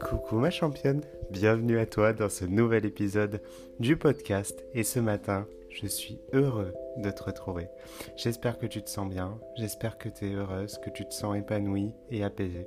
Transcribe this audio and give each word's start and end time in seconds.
Coucou 0.00 0.36
ma 0.36 0.50
championne, 0.50 1.02
bienvenue 1.30 1.78
à 1.78 1.86
toi 1.86 2.12
dans 2.12 2.28
ce 2.28 2.44
nouvel 2.44 2.84
épisode 2.86 3.40
du 3.78 3.96
podcast 3.96 4.64
et 4.74 4.82
ce 4.82 4.98
matin 4.98 5.46
je 5.68 5.86
suis 5.86 6.18
heureux 6.32 6.74
de 6.96 7.10
te 7.10 7.22
retrouver. 7.22 7.68
J'espère 8.16 8.58
que 8.58 8.66
tu 8.66 8.82
te 8.82 8.90
sens 8.90 9.08
bien, 9.08 9.38
j'espère 9.56 9.96
que 9.98 10.08
tu 10.08 10.26
es 10.26 10.34
heureuse, 10.34 10.78
que 10.78 10.90
tu 10.90 11.06
te 11.06 11.14
sens 11.14 11.36
épanouie 11.36 11.94
et 12.10 12.24
apaisée. 12.24 12.66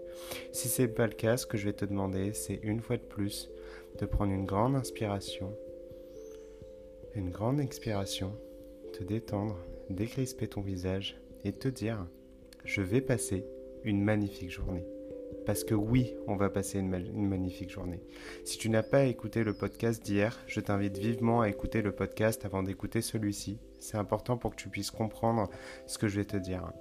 Si 0.53 0.69
ce 0.69 0.83
n'est 0.83 0.87
pas 0.87 1.07
le 1.07 1.13
cas, 1.13 1.35
ce 1.35 1.45
que 1.45 1.57
je 1.57 1.65
vais 1.65 1.73
te 1.73 1.83
demander, 1.83 2.33
c'est 2.33 2.61
une 2.63 2.79
fois 2.79 2.95
de 2.95 3.01
plus 3.01 3.49
de 3.99 4.05
prendre 4.05 4.31
une 4.31 4.45
grande 4.45 4.75
inspiration, 4.75 5.53
une 7.15 7.31
grande 7.31 7.59
expiration, 7.59 8.33
te 8.93 9.03
détendre, 9.03 9.57
décrisper 9.89 10.47
ton 10.47 10.61
visage 10.61 11.19
et 11.43 11.51
te 11.51 11.67
dire 11.67 12.07
je 12.63 12.81
vais 12.81 13.01
passer 13.01 13.45
une 13.83 14.01
magnifique 14.01 14.51
journée. 14.51 14.85
Parce 15.45 15.63
que 15.63 15.75
oui, 15.75 16.15
on 16.27 16.35
va 16.35 16.49
passer 16.49 16.79
une, 16.79 16.89
magnifique 16.89 17.69
journée. 17.69 18.01
Si 18.45 18.57
tu 18.57 18.69
n'as 18.69 18.83
pas 18.83 19.03
écouté 19.03 19.43
le 19.43 19.53
podcast 19.53 20.03
d'hier, 20.03 20.39
je 20.47 20.61
t'invite 20.61 20.97
vivement 20.97 21.41
à 21.41 21.49
écouter 21.49 21.81
le 21.81 21.91
podcast 21.91 22.45
avant 22.45 22.63
d'écouter 22.63 23.01
celui-ci. 23.01 23.59
C'est 23.79 23.97
important 23.97 24.37
pour 24.37 24.51
que 24.51 24.61
tu 24.61 24.69
puisses 24.69 24.91
comprendre 24.91 25.49
ce 25.85 25.97
que 25.97 26.07
je 26.07 26.15
vais 26.15 26.25
te 26.25 26.37
dire. 26.37 26.71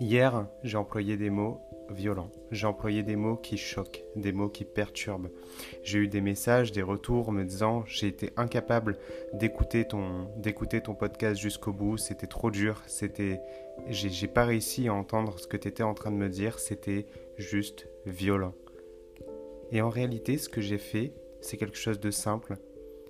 Hier, 0.00 0.48
j'ai 0.64 0.78
employé 0.78 1.16
des 1.16 1.30
mots 1.30 1.60
violents, 1.90 2.30
j'ai 2.50 2.66
employé 2.66 3.02
des 3.02 3.16
mots 3.16 3.36
qui 3.36 3.56
choquent, 3.56 4.04
des 4.16 4.32
mots 4.32 4.48
qui 4.48 4.64
perturbent. 4.64 5.30
J'ai 5.82 5.98
eu 5.98 6.08
des 6.08 6.20
messages, 6.20 6.72
des 6.72 6.82
retours 6.82 7.32
me 7.32 7.44
disant 7.44 7.84
j'ai 7.86 8.06
été 8.06 8.30
incapable 8.36 8.98
d'écouter 9.32 9.86
ton, 9.86 10.28
d'écouter 10.36 10.80
ton 10.80 10.94
podcast 10.94 11.40
jusqu'au 11.40 11.72
bout, 11.72 11.96
c'était 11.96 12.26
trop 12.26 12.50
dur, 12.50 12.82
c'était, 12.86 13.40
j'ai 13.88 14.28
pas 14.28 14.44
réussi 14.44 14.88
à 14.88 14.94
entendre 14.94 15.38
ce 15.38 15.46
que 15.46 15.56
tu 15.56 15.68
étais 15.68 15.82
en 15.82 15.94
train 15.94 16.10
de 16.10 16.16
me 16.16 16.28
dire, 16.28 16.58
c'était 16.58 17.06
juste 17.36 17.88
violent. 18.06 18.54
Et 19.72 19.82
en 19.82 19.88
réalité, 19.88 20.38
ce 20.38 20.48
que 20.48 20.60
j'ai 20.60 20.78
fait, 20.78 21.12
c'est 21.40 21.56
quelque 21.56 21.76
chose 21.76 22.00
de 22.00 22.10
simple. 22.10 22.56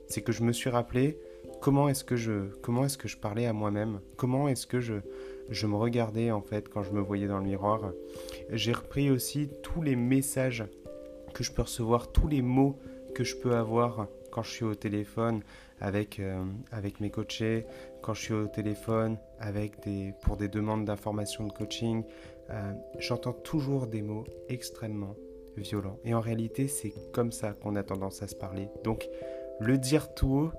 C'est 0.06 0.22
que 0.22 0.32
je 0.32 0.42
me 0.42 0.52
suis 0.52 0.70
rappelé 0.70 1.18
comment 1.60 1.88
est-ce 1.88 2.04
que 2.04 2.16
je, 2.16 2.48
comment 2.62 2.84
est-ce 2.84 2.98
que 2.98 3.08
je 3.08 3.16
parlais 3.16 3.46
à 3.46 3.52
moi-même, 3.52 4.00
comment 4.16 4.48
est-ce 4.48 4.66
que 4.66 4.80
je, 4.80 4.94
je 5.50 5.66
me 5.66 5.76
regardais 5.76 6.30
en 6.30 6.40
fait 6.40 6.68
quand 6.68 6.82
je 6.82 6.92
me 6.92 7.00
voyais 7.00 7.26
dans 7.26 7.38
le 7.38 7.44
miroir. 7.44 7.92
J'ai 8.50 8.72
repris 8.72 9.10
aussi 9.10 9.50
tous 9.62 9.82
les 9.82 9.96
messages 9.96 10.64
que 11.34 11.44
je 11.44 11.52
peux 11.52 11.62
recevoir, 11.62 12.12
tous 12.12 12.28
les 12.28 12.42
mots 12.42 12.78
que 13.14 13.24
je 13.24 13.36
peux 13.36 13.54
avoir 13.54 14.08
quand 14.30 14.42
je 14.42 14.50
suis 14.50 14.64
au 14.64 14.74
téléphone 14.74 15.42
avec, 15.80 16.20
euh, 16.20 16.44
avec 16.70 17.00
mes 17.00 17.10
coachés, 17.10 17.66
quand 18.02 18.14
je 18.14 18.22
suis 18.22 18.34
au 18.34 18.46
téléphone 18.46 19.18
avec 19.38 19.82
des, 19.82 20.14
pour 20.22 20.36
des 20.36 20.48
demandes 20.48 20.84
d'information 20.84 21.46
de 21.46 21.52
coaching, 21.52 22.04
euh, 22.50 22.72
j'entends 22.98 23.32
toujours 23.32 23.86
des 23.86 24.02
mots 24.02 24.24
extrêmement 24.48 25.16
violents. 25.56 25.98
Et 26.04 26.14
en 26.14 26.20
réalité, 26.20 26.68
c'est 26.68 26.92
comme 27.12 27.32
ça 27.32 27.52
qu'on 27.52 27.76
a 27.76 27.82
tendance 27.82 28.22
à 28.22 28.28
se 28.28 28.34
parler. 28.34 28.68
Donc, 28.84 29.08
le 29.58 29.78
dire 29.78 30.14
tout 30.14 30.28
haut, 30.28 30.52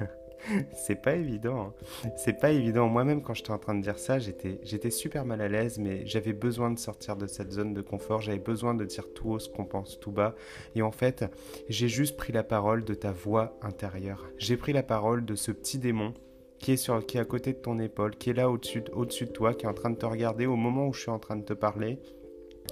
c'est 0.72 1.00
pas 1.00 1.14
évident. 1.14 1.74
Hein. 2.04 2.10
C'est 2.16 2.38
pas 2.38 2.50
évident. 2.50 2.88
Moi-même, 2.88 3.22
quand 3.22 3.34
j'étais 3.34 3.50
en 3.50 3.58
train 3.58 3.74
de 3.74 3.82
dire 3.82 3.98
ça, 3.98 4.18
j'étais 4.18 4.90
super 4.90 5.24
mal 5.24 5.40
à 5.40 5.48
l'aise, 5.48 5.78
mais 5.78 6.06
j'avais 6.06 6.32
besoin 6.32 6.70
de 6.70 6.78
sortir 6.78 7.16
de 7.16 7.26
cette 7.26 7.52
zone 7.52 7.74
de 7.74 7.80
confort. 7.80 8.20
J'avais 8.20 8.38
besoin 8.38 8.74
de 8.74 8.84
dire 8.84 9.12
tout 9.14 9.30
haut 9.30 9.38
ce 9.38 9.48
qu'on 9.48 9.64
pense 9.64 9.98
tout 10.00 10.12
bas. 10.12 10.34
Et 10.74 10.82
en 10.82 10.92
fait, 10.92 11.24
j'ai 11.68 11.88
juste 11.88 12.16
pris 12.16 12.32
la 12.32 12.44
parole 12.44 12.84
de 12.84 12.94
ta 12.94 13.12
voix 13.12 13.58
intérieure. 13.62 14.24
J'ai 14.38 14.56
pris 14.56 14.72
la 14.72 14.82
parole 14.82 15.24
de 15.24 15.34
ce 15.34 15.52
petit 15.52 15.78
démon 15.78 16.14
qui 16.58 16.72
est, 16.72 16.76
sur, 16.76 17.04
qui 17.04 17.18
est 17.18 17.20
à 17.20 17.24
côté 17.24 17.52
de 17.52 17.58
ton 17.58 17.78
épaule, 17.78 18.16
qui 18.16 18.30
est 18.30 18.34
là 18.34 18.50
au-dessus 18.50 18.84
au 18.92 19.04
-dessus 19.04 19.26
de 19.26 19.32
toi, 19.32 19.54
qui 19.54 19.66
est 19.66 19.68
en 19.68 19.74
train 19.74 19.90
de 19.90 19.96
te 19.96 20.06
regarder 20.06 20.46
au 20.46 20.56
moment 20.56 20.88
où 20.88 20.92
je 20.92 21.00
suis 21.02 21.10
en 21.10 21.18
train 21.18 21.36
de 21.36 21.44
te 21.44 21.52
parler, 21.52 21.98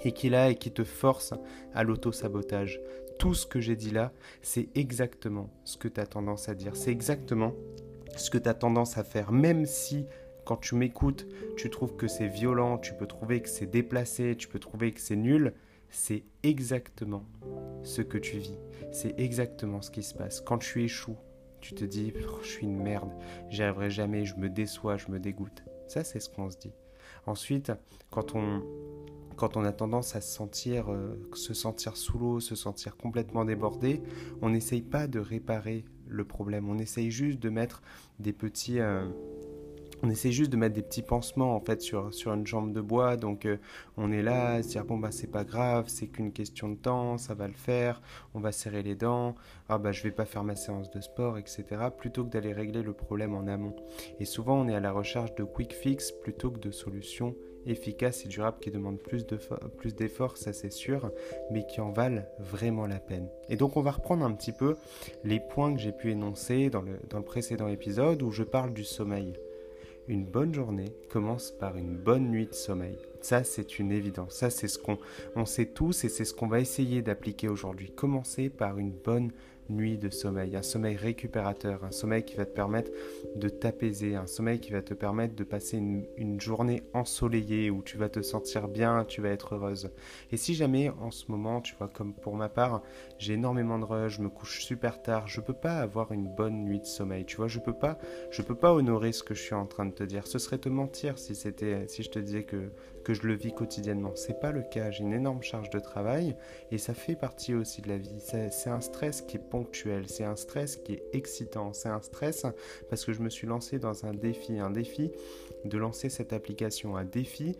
et 0.03 0.11
qui 0.11 0.27
est 0.27 0.29
là 0.29 0.49
et 0.49 0.55
qui 0.55 0.71
te 0.71 0.83
force 0.83 1.33
à 1.73 1.83
l'auto-sabotage. 1.83 2.81
Tout 3.19 3.33
ce 3.33 3.45
que 3.45 3.59
j'ai 3.59 3.75
dit 3.75 3.91
là, 3.91 4.11
c'est 4.41 4.69
exactement 4.75 5.49
ce 5.63 5.77
que 5.77 5.87
tu 5.87 5.99
as 5.99 6.07
tendance 6.07 6.49
à 6.49 6.55
dire. 6.55 6.75
C'est 6.75 6.91
exactement 6.91 7.53
ce 8.15 8.29
que 8.29 8.37
tu 8.37 8.49
as 8.49 8.53
tendance 8.53 8.97
à 8.97 9.03
faire. 9.03 9.31
Même 9.31 9.65
si 9.65 10.05
quand 10.45 10.57
tu 10.57 10.75
m'écoutes, 10.75 11.27
tu 11.55 11.69
trouves 11.69 11.95
que 11.95 12.07
c'est 12.07 12.27
violent, 12.27 12.77
tu 12.77 12.93
peux 12.93 13.07
trouver 13.07 13.41
que 13.41 13.49
c'est 13.49 13.65
déplacé, 13.65 14.35
tu 14.35 14.47
peux 14.47 14.59
trouver 14.59 14.91
que 14.91 14.99
c'est 14.99 15.15
nul, 15.15 15.53
c'est 15.89 16.23
exactement 16.43 17.25
ce 17.83 18.01
que 18.01 18.17
tu 18.17 18.37
vis. 18.37 18.57
C'est 18.91 19.17
exactement 19.19 19.81
ce 19.81 19.91
qui 19.91 20.03
se 20.03 20.13
passe. 20.13 20.41
Quand 20.41 20.57
tu 20.57 20.83
échoues, 20.83 21.17
tu 21.61 21.75
te 21.75 21.85
dis 21.85 22.13
je 22.41 22.47
suis 22.47 22.65
une 22.65 22.81
merde, 22.81 23.11
j'y 23.49 23.63
jamais, 23.89 24.25
je 24.25 24.35
me 24.35 24.49
déçois, 24.49 24.97
je 24.97 25.09
me 25.09 25.19
dégoûte. 25.19 25.63
Ça, 25.87 26.03
c'est 26.03 26.19
ce 26.19 26.29
qu'on 26.29 26.49
se 26.49 26.57
dit. 26.57 26.73
Ensuite, 27.25 27.71
quand 28.09 28.35
on, 28.35 28.61
quand 29.43 29.57
on 29.57 29.65
a 29.65 29.73
tendance 29.73 30.15
à 30.15 30.21
se 30.21 30.33
sentir, 30.33 30.89
euh, 30.89 31.19
se 31.33 31.53
sentir 31.53 31.97
sous 31.97 32.17
l'eau, 32.17 32.39
se 32.39 32.55
sentir 32.55 32.95
complètement 32.95 33.43
débordé, 33.43 34.01
on 34.41 34.49
n'essaye 34.49 34.81
pas 34.81 35.05
de 35.05 35.19
réparer 35.19 35.83
le 36.07 36.23
problème, 36.23 36.69
on 36.69 36.77
essaye 36.77 37.11
juste 37.11 37.39
de 37.39 37.49
mettre 37.49 37.81
des 38.19 38.31
petits, 38.31 38.79
euh, 38.79 39.05
on 40.01 40.09
essaie 40.09 40.31
juste 40.31 40.49
de 40.49 40.55
mettre 40.55 40.75
des 40.75 40.81
petits 40.81 41.01
pansements 41.01 41.57
en 41.57 41.59
fait 41.59 41.81
sur, 41.81 42.13
sur 42.13 42.33
une 42.33 42.47
jambe 42.47 42.71
de 42.71 42.79
bois. 42.79 43.17
Donc 43.17 43.45
euh, 43.45 43.57
on 43.97 44.13
est 44.13 44.21
là 44.21 44.51
à 44.53 44.63
se 44.63 44.69
dire 44.69 44.85
bon 44.85 44.97
bah 44.97 45.11
c'est 45.11 45.27
pas 45.27 45.43
grave, 45.43 45.89
c'est 45.89 46.07
qu'une 46.07 46.31
question 46.31 46.69
de 46.69 46.75
temps, 46.75 47.17
ça 47.17 47.33
va 47.33 47.49
le 47.49 47.53
faire, 47.53 48.01
on 48.33 48.39
va 48.39 48.53
serrer 48.53 48.81
les 48.81 48.95
dents, 48.95 49.35
ah 49.67 49.77
bah 49.77 49.91
je 49.91 50.03
vais 50.03 50.11
pas 50.11 50.23
faire 50.23 50.45
ma 50.45 50.55
séance 50.55 50.89
de 50.89 51.01
sport, 51.01 51.37
etc. 51.37 51.65
Plutôt 51.97 52.23
que 52.23 52.29
d'aller 52.29 52.53
régler 52.53 52.81
le 52.81 52.93
problème 52.93 53.35
en 53.35 53.45
amont. 53.47 53.75
Et 54.21 54.25
souvent 54.25 54.61
on 54.61 54.69
est 54.69 54.75
à 54.75 54.79
la 54.79 54.93
recherche 54.93 55.35
de 55.35 55.43
quick 55.43 55.73
fix 55.73 56.13
plutôt 56.13 56.49
que 56.49 56.59
de 56.59 56.71
solutions 56.71 57.35
efficaces 57.65 58.25
et 58.25 58.27
durables 58.27 58.59
qui 58.59 58.71
demandent 58.71 58.99
plus 58.99 59.25
d'efforts, 59.95 60.37
ça 60.37 60.53
c'est 60.53 60.71
sûr, 60.71 61.11
mais 61.51 61.65
qui 61.65 61.81
en 61.81 61.91
valent 61.91 62.23
vraiment 62.39 62.87
la 62.87 62.99
peine. 62.99 63.27
Et 63.49 63.55
donc 63.55 63.77
on 63.77 63.81
va 63.81 63.91
reprendre 63.91 64.25
un 64.25 64.33
petit 64.33 64.51
peu 64.51 64.75
les 65.23 65.39
points 65.39 65.73
que 65.73 65.79
j'ai 65.79 65.91
pu 65.91 66.11
énoncer 66.11 66.69
dans 66.69 66.81
le, 66.81 66.99
dans 67.09 67.19
le 67.19 67.25
précédent 67.25 67.67
épisode 67.67 68.21
où 68.21 68.31
je 68.31 68.43
parle 68.43 68.73
du 68.73 68.83
sommeil. 68.83 69.33
Une 70.09 70.25
bonne 70.25 70.53
journée 70.53 70.93
commence 71.09 71.51
par 71.51 71.77
une 71.77 71.95
bonne 71.95 72.29
nuit 72.29 72.47
de 72.47 72.53
sommeil. 72.53 72.97
Ça, 73.21 73.45
c'est 73.45 73.79
une 73.79 73.93
évidence. 73.93 74.33
Ça, 74.33 74.49
c'est 74.49 74.67
ce 74.67 74.77
qu'on 74.77 74.97
on 75.37 75.45
sait 75.45 75.67
tous 75.67 76.03
et 76.03 76.09
c'est 76.09 76.25
ce 76.25 76.33
qu'on 76.33 76.47
va 76.47 76.59
essayer 76.59 77.01
d'appliquer 77.01 77.47
aujourd'hui. 77.47 77.89
Commencer 77.91 78.49
par 78.49 78.79
une 78.79 78.91
bonne 78.91 79.31
nuit 79.75 79.97
de 79.97 80.09
sommeil, 80.09 80.55
un 80.55 80.61
sommeil 80.61 80.95
récupérateur, 80.95 81.83
un 81.83 81.91
sommeil 81.91 82.23
qui 82.23 82.35
va 82.35 82.45
te 82.45 82.51
permettre 82.51 82.91
de 83.35 83.49
t'apaiser, 83.49 84.15
un 84.15 84.27
sommeil 84.27 84.59
qui 84.59 84.71
va 84.71 84.81
te 84.81 84.93
permettre 84.93 85.35
de 85.35 85.43
passer 85.43 85.77
une, 85.77 86.39
journée 86.39 86.83
ensoleillée 86.93 87.69
où 87.69 87.83
tu 87.83 87.97
vas 87.97 88.09
te 88.09 88.21
sentir 88.21 88.67
bien, 88.67 89.05
tu 89.05 89.21
vas 89.21 89.29
être 89.29 89.55
heureuse. 89.55 89.91
Et 90.31 90.37
si 90.37 90.55
jamais 90.55 90.89
en 90.89 91.11
ce 91.11 91.31
moment, 91.31 91.61
tu 91.61 91.75
vois, 91.75 91.87
comme 91.87 92.13
pour 92.13 92.35
ma 92.35 92.49
part, 92.49 92.81
j'ai 93.17 93.33
énormément 93.33 93.79
de 93.79 93.85
rush, 93.85 94.17
je 94.17 94.21
me 94.21 94.29
couche 94.29 94.63
super 94.63 95.01
tard, 95.01 95.27
je 95.27 95.41
peux 95.41 95.53
pas 95.53 95.77
avoir 95.79 96.11
une 96.11 96.27
bonne 96.27 96.63
nuit 96.63 96.79
de 96.79 96.85
sommeil, 96.85 97.25
tu 97.25 97.37
vois, 97.37 97.47
je 97.47 97.59
peux 97.59 97.73
pas, 97.73 97.97
je 98.31 98.41
peux 98.41 98.55
pas 98.55 98.73
honorer 98.73 99.11
ce 99.11 99.23
que 99.23 99.35
je 99.35 99.41
suis 99.41 99.55
en 99.55 99.67
train 99.67 99.85
de 99.85 99.93
te 99.93 100.03
dire. 100.03 100.27
Ce 100.27 100.39
serait 100.39 100.57
te 100.57 100.69
mentir 100.69 101.17
si 101.17 101.35
c'était, 101.35 101.87
si 101.87 102.03
je 102.03 102.09
te 102.09 102.19
disais 102.19 102.43
que 102.43 102.71
que 103.03 103.13
je 103.13 103.27
le 103.27 103.33
vis 103.33 103.53
quotidiennement. 103.53 104.11
C'est 104.15 104.39
pas 104.39 104.51
le 104.51 104.61
cas. 104.61 104.89
J'ai 104.89 105.03
une 105.03 105.13
énorme 105.13 105.43
charge 105.43 105.69
de 105.69 105.79
travail 105.79 106.35
et 106.71 106.77
ça 106.77 106.93
fait 106.93 107.15
partie 107.15 107.53
aussi 107.53 107.81
de 107.81 107.89
la 107.89 107.97
vie. 107.97 108.19
C'est 108.19 108.69
un 108.69 108.81
stress 108.81 109.21
qui 109.21 109.37
est 109.37 109.49
c'est 109.73 110.23
un 110.23 110.35
stress 110.35 110.77
qui 110.77 110.93
est 110.93 111.03
excitant, 111.13 111.73
c'est 111.73 111.89
un 111.89 112.01
stress 112.01 112.45
parce 112.89 113.05
que 113.05 113.13
je 113.13 113.21
me 113.21 113.29
suis 113.29 113.47
lancé 113.47 113.79
dans 113.79 114.05
un 114.05 114.13
défi, 114.13 114.59
un 114.59 114.71
défi 114.71 115.11
de 115.65 115.77
lancer 115.77 116.09
cette 116.09 116.33
application, 116.33 116.97
un 116.97 117.05
défi 117.05 117.55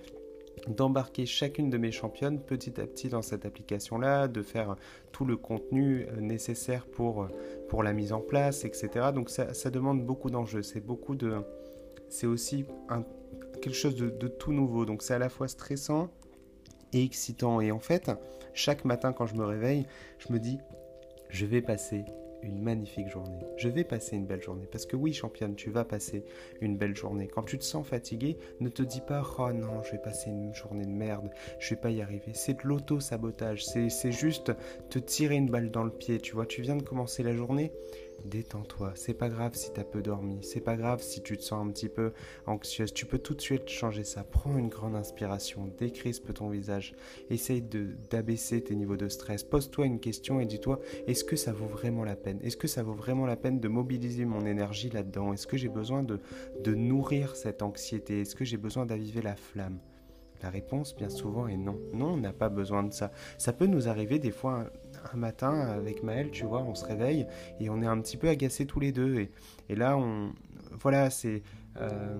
d'embarquer 0.67 1.25
chacune 1.25 1.69
de 1.69 1.77
mes 1.77 1.91
championnes 1.91 2.39
petit 2.39 2.79
à 2.79 2.85
petit 2.85 3.09
dans 3.09 3.21
cette 3.21 3.45
application-là, 3.45 4.27
de 4.27 4.41
faire 4.41 4.75
tout 5.11 5.25
le 5.25 5.35
contenu 5.35 6.05
euh, 6.05 6.21
nécessaire 6.21 6.85
pour, 6.85 7.27
pour 7.69 7.83
la 7.83 7.91
mise 7.91 8.13
en 8.13 8.21
place, 8.21 8.63
etc. 8.63 9.07
Donc 9.13 9.29
ça, 9.29 9.69
demande 9.71 10.05
beaucoup 10.05 10.29
d'enjeux, 10.29 10.61
c'est 10.61 10.79
beaucoup 10.79 11.15
de... 11.15 11.41
C'est 12.09 12.27
aussi 12.27 12.65
quelque 13.61 13.75
chose 13.75 13.95
de 13.95 14.27
tout 14.27 14.53
nouveau, 14.53 14.85
donc 14.85 15.01
c'est 15.01 15.15
à 15.15 15.19
la 15.19 15.29
fois 15.29 15.47
stressant 15.47 16.09
et 16.93 17.03
excitant. 17.03 17.59
Et 17.59 17.71
en 17.71 17.79
fait, 17.79 18.11
chaque 18.53 18.85
matin 18.85 19.13
quand 19.13 19.25
je 19.25 19.35
me 19.35 19.45
réveille, 19.45 19.85
je 20.19 20.31
me 20.31 20.39
dis, 20.39 20.59
je 21.33 21.47
vais 21.47 21.63
passer 21.63 22.05
une 22.43 22.61
magnifique 22.61 23.09
journée. 23.09 23.39
Je 23.57 23.69
vais 23.69 23.83
passer 23.83 24.15
une 24.15 24.27
belle 24.27 24.41
journée. 24.41 24.67
Parce 24.71 24.85
que 24.85 24.95
oui, 24.95 25.13
championne, 25.13 25.55
tu 25.55 25.71
vas 25.71 25.83
passer 25.83 26.25
une 26.61 26.77
belle 26.77 26.95
journée. 26.95 27.27
Quand 27.27 27.41
tu 27.41 27.57
te 27.57 27.63
sens 27.63 27.87
fatigué, 27.87 28.37
ne 28.59 28.69
te 28.69 28.83
dis 28.83 29.01
pas 29.01 29.23
Oh 29.39 29.51
non, 29.51 29.81
je 29.81 29.93
vais 29.93 29.97
passer 29.97 30.29
une 30.29 30.53
journée 30.53 30.85
de 30.85 30.91
merde, 30.91 31.31
je 31.59 31.71
vais 31.71 31.81
pas 31.81 31.89
y 31.89 32.01
arriver. 32.01 32.33
C'est 32.33 32.61
de 32.61 32.67
l'auto-sabotage. 32.67 33.65
C'est 33.65 34.11
juste 34.11 34.51
te 34.89 34.99
tirer 34.99 35.35
une 35.35 35.49
balle 35.49 35.71
dans 35.71 35.83
le 35.83 35.91
pied. 35.91 36.19
Tu 36.19 36.33
vois, 36.33 36.45
tu 36.45 36.61
viens 36.61 36.75
de 36.75 36.83
commencer 36.83 37.23
la 37.23 37.33
journée 37.33 37.71
détends-toi. 38.25 38.93
C'est 38.95 39.13
pas 39.13 39.29
grave 39.29 39.55
si 39.55 39.71
t'as 39.71 39.83
peu 39.83 40.01
dormi. 40.01 40.39
C'est 40.41 40.61
pas 40.61 40.75
grave 40.75 41.01
si 41.01 41.21
tu 41.21 41.37
te 41.37 41.43
sens 41.43 41.65
un 41.65 41.71
petit 41.71 41.89
peu 41.89 42.13
anxieuse. 42.45 42.93
Tu 42.93 43.05
peux 43.05 43.19
tout 43.19 43.33
de 43.33 43.41
suite 43.41 43.69
changer 43.69 44.03
ça. 44.03 44.23
Prends 44.23 44.57
une 44.57 44.69
grande 44.69 44.95
inspiration. 44.95 45.71
Décrispe 45.77 46.33
ton 46.33 46.49
visage. 46.49 46.95
Essaye 47.29 47.61
d'abaisser 47.61 48.63
tes 48.63 48.75
niveaux 48.75 48.97
de 48.97 49.09
stress. 49.09 49.43
Pose-toi 49.43 49.85
une 49.85 49.99
question 49.99 50.39
et 50.39 50.45
dis-toi 50.45 50.79
est-ce 51.07 51.23
que 51.23 51.35
ça 51.35 51.53
vaut 51.53 51.67
vraiment 51.67 52.03
la 52.03 52.15
peine? 52.15 52.39
Est-ce 52.43 52.57
que 52.57 52.67
ça 52.67 52.83
vaut 52.83 52.93
vraiment 52.93 53.25
la 53.25 53.35
peine 53.35 53.59
de 53.59 53.67
mobiliser 53.67 54.25
mon 54.25 54.45
énergie 54.45 54.89
là-dedans? 54.89 55.33
Est-ce 55.33 55.47
que 55.47 55.57
j'ai 55.57 55.69
besoin 55.69 56.03
de, 56.03 56.19
de 56.63 56.75
nourrir 56.75 57.35
cette 57.35 57.61
anxiété? 57.61 58.21
Est-ce 58.21 58.35
que 58.35 58.45
j'ai 58.45 58.57
besoin 58.57 58.85
d'aviver 58.85 59.21
la 59.21 59.35
flamme? 59.35 59.79
La 60.43 60.49
réponse, 60.49 60.93
bien 60.93 61.09
souvent, 61.09 61.47
est 61.47 61.55
non. 61.55 61.79
Non, 61.93 62.13
on 62.13 62.17
n'a 62.17 62.33
pas 62.33 62.49
besoin 62.49 62.83
de 62.83 62.91
ça. 62.91 63.11
Ça 63.37 63.53
peut 63.53 63.65
nous 63.65 63.87
arriver 63.87 64.19
des 64.19 64.31
fois 64.31 64.69
un, 65.11 65.17
matin 65.17 65.59
avec 65.59 66.03
Maël, 66.03 66.31
tu 66.31 66.45
vois, 66.45 66.61
on 66.61 66.75
se 66.75 66.85
réveille 66.85 67.27
et 67.59 67.69
on 67.69 67.81
est 67.81 67.87
un 67.87 67.99
petit 68.01 68.17
peu 68.17 68.29
agacés 68.29 68.65
tous 68.65 68.79
les 68.79 68.91
deux. 68.91 69.19
Et, 69.19 69.31
et 69.69 69.75
là, 69.75 69.97
on, 69.97 70.33
voilà, 70.79 71.09
c'est 71.09 71.43
euh, 71.81 72.17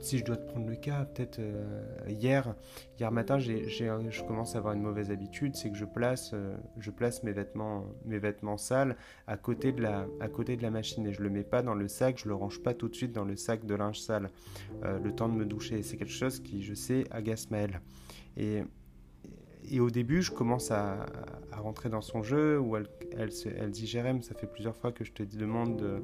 si 0.00 0.18
je 0.18 0.24
dois 0.24 0.36
te 0.36 0.46
prendre 0.46 0.68
le 0.68 0.76
cas, 0.76 1.04
peut-être 1.04 1.40
euh, 1.40 1.88
hier, 2.08 2.54
hier 2.98 3.10
matin, 3.10 3.38
j'ai, 3.38 3.68
je 3.68 4.22
commence 4.22 4.54
à 4.54 4.58
avoir 4.58 4.74
une 4.74 4.82
mauvaise 4.82 5.10
habitude, 5.10 5.56
c'est 5.56 5.70
que 5.70 5.76
je 5.76 5.84
place, 5.84 6.30
euh, 6.32 6.56
je 6.78 6.90
place 6.90 7.22
mes 7.24 7.32
vêtements, 7.32 7.84
mes 8.04 8.18
vêtements 8.18 8.56
sales 8.56 8.96
à 9.26 9.36
côté 9.36 9.72
de 9.72 9.82
la, 9.82 10.06
à 10.20 10.28
côté 10.28 10.56
de 10.56 10.62
la 10.62 10.70
machine 10.70 11.06
et 11.06 11.12
je 11.12 11.22
le 11.22 11.30
mets 11.30 11.42
pas 11.42 11.62
dans 11.62 11.74
le 11.74 11.88
sac, 11.88 12.20
je 12.22 12.28
le 12.28 12.34
range 12.34 12.62
pas 12.62 12.74
tout 12.74 12.88
de 12.88 12.94
suite 12.94 13.12
dans 13.12 13.24
le 13.24 13.36
sac 13.36 13.66
de 13.66 13.74
linge 13.74 14.00
sale, 14.00 14.30
le 14.82 15.12
temps 15.12 15.28
de 15.28 15.34
me 15.34 15.44
doucher. 15.44 15.82
C'est 15.82 15.96
quelque 15.96 16.12
chose 16.12 16.40
qui, 16.40 16.62
je 16.62 16.74
sais, 16.74 17.04
agace 17.10 17.50
Maëlle. 17.50 17.80
Et 18.36 18.62
et 19.70 19.80
au 19.80 19.90
début, 19.90 20.22
je 20.22 20.30
commence 20.30 20.70
à, 20.70 21.06
rentrer 21.52 21.88
dans 21.88 22.02
son 22.02 22.22
jeu 22.22 22.58
où 22.58 22.76
elle, 22.76 22.86
elle, 23.16 23.70
dit 23.70 23.86
Jérém, 23.86 24.22
ça 24.22 24.34
fait 24.34 24.46
plusieurs 24.46 24.76
fois 24.76 24.92
que 24.92 25.02
je 25.04 25.10
te 25.10 25.24
demande 25.24 26.00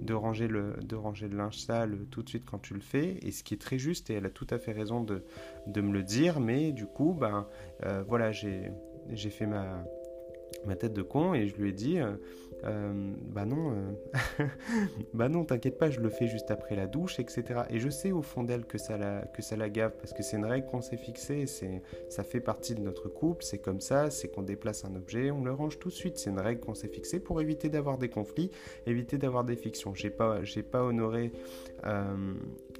de, 0.00 0.12
ranger 0.12 0.46
le, 0.46 0.74
de 0.82 0.94
ranger 0.94 1.26
le 1.26 1.38
linge 1.38 1.58
sale 1.58 1.96
tout 2.10 2.22
de 2.22 2.28
suite 2.28 2.44
quand 2.44 2.58
tu 2.58 2.74
le 2.74 2.80
fais. 2.80 3.16
Et 3.22 3.32
ce 3.32 3.42
qui 3.42 3.54
est 3.54 3.60
très 3.60 3.78
juste, 3.78 4.10
et 4.10 4.14
elle 4.14 4.26
a 4.26 4.30
tout 4.30 4.46
à 4.50 4.58
fait 4.58 4.72
raison 4.72 5.02
de, 5.02 5.24
de 5.66 5.80
me 5.80 5.92
le 5.92 6.02
dire, 6.02 6.38
mais 6.38 6.72
du 6.72 6.86
coup, 6.86 7.16
ben, 7.18 7.46
euh, 7.86 8.04
voilà, 8.06 8.30
j'ai 8.30 8.70
fait 9.30 9.46
ma, 9.46 9.84
ma 10.66 10.76
tête 10.76 10.92
de 10.92 11.02
con 11.02 11.34
et 11.34 11.48
je 11.48 11.56
lui 11.56 11.70
ai 11.70 11.72
dit 11.72 11.98
euh, 11.98 12.12
euh, 12.64 13.12
bah 13.26 13.46
non 13.46 13.72
euh, 13.72 14.44
bah 15.14 15.28
non 15.28 15.44
t'inquiète 15.44 15.78
pas 15.78 15.90
je 15.90 16.00
le 16.00 16.10
fais 16.10 16.26
juste 16.26 16.50
après 16.50 16.76
la 16.76 16.86
douche 16.86 17.18
etc 17.18 17.62
et 17.70 17.78
je 17.78 17.88
sais 17.88 18.12
au 18.12 18.22
fond 18.22 18.44
d'elle 18.44 18.64
que 18.64 18.76
ça 18.76 18.98
la 18.98 19.22
que 19.22 19.40
ça 19.40 19.56
la 19.56 19.70
gave 19.70 19.92
parce 19.98 20.12
que 20.12 20.22
c'est 20.22 20.36
une 20.36 20.44
règle 20.44 20.66
qu'on 20.66 20.82
s'est 20.82 20.96
fixée 20.98 21.46
c'est 21.46 21.82
ça 22.08 22.22
fait 22.22 22.40
partie 22.40 22.74
de 22.74 22.80
notre 22.80 23.08
couple 23.08 23.44
c'est 23.44 23.58
comme 23.58 23.80
ça 23.80 24.10
c'est 24.10 24.28
qu'on 24.28 24.42
déplace 24.42 24.84
un 24.84 24.94
objet 24.94 25.30
on 25.30 25.42
le 25.42 25.52
range 25.52 25.78
tout 25.78 25.88
de 25.88 25.94
suite. 25.94 26.18
C'est 26.18 26.30
une 26.30 26.40
règle 26.40 26.60
qu'on 26.60 26.74
s'est 26.74 26.88
fixée 26.88 27.20
pour 27.20 27.40
éviter 27.40 27.68
d'avoir 27.68 27.98
des 27.98 28.08
conflits 28.08 28.50
éviter 28.86 29.18
d'avoir 29.18 29.44
des 29.44 29.56
fictions. 29.56 29.94
J'ai 29.94 30.10
pas 30.10 30.42
j'ai 30.44 30.62
pas 30.62 30.82
honoré 30.82 31.32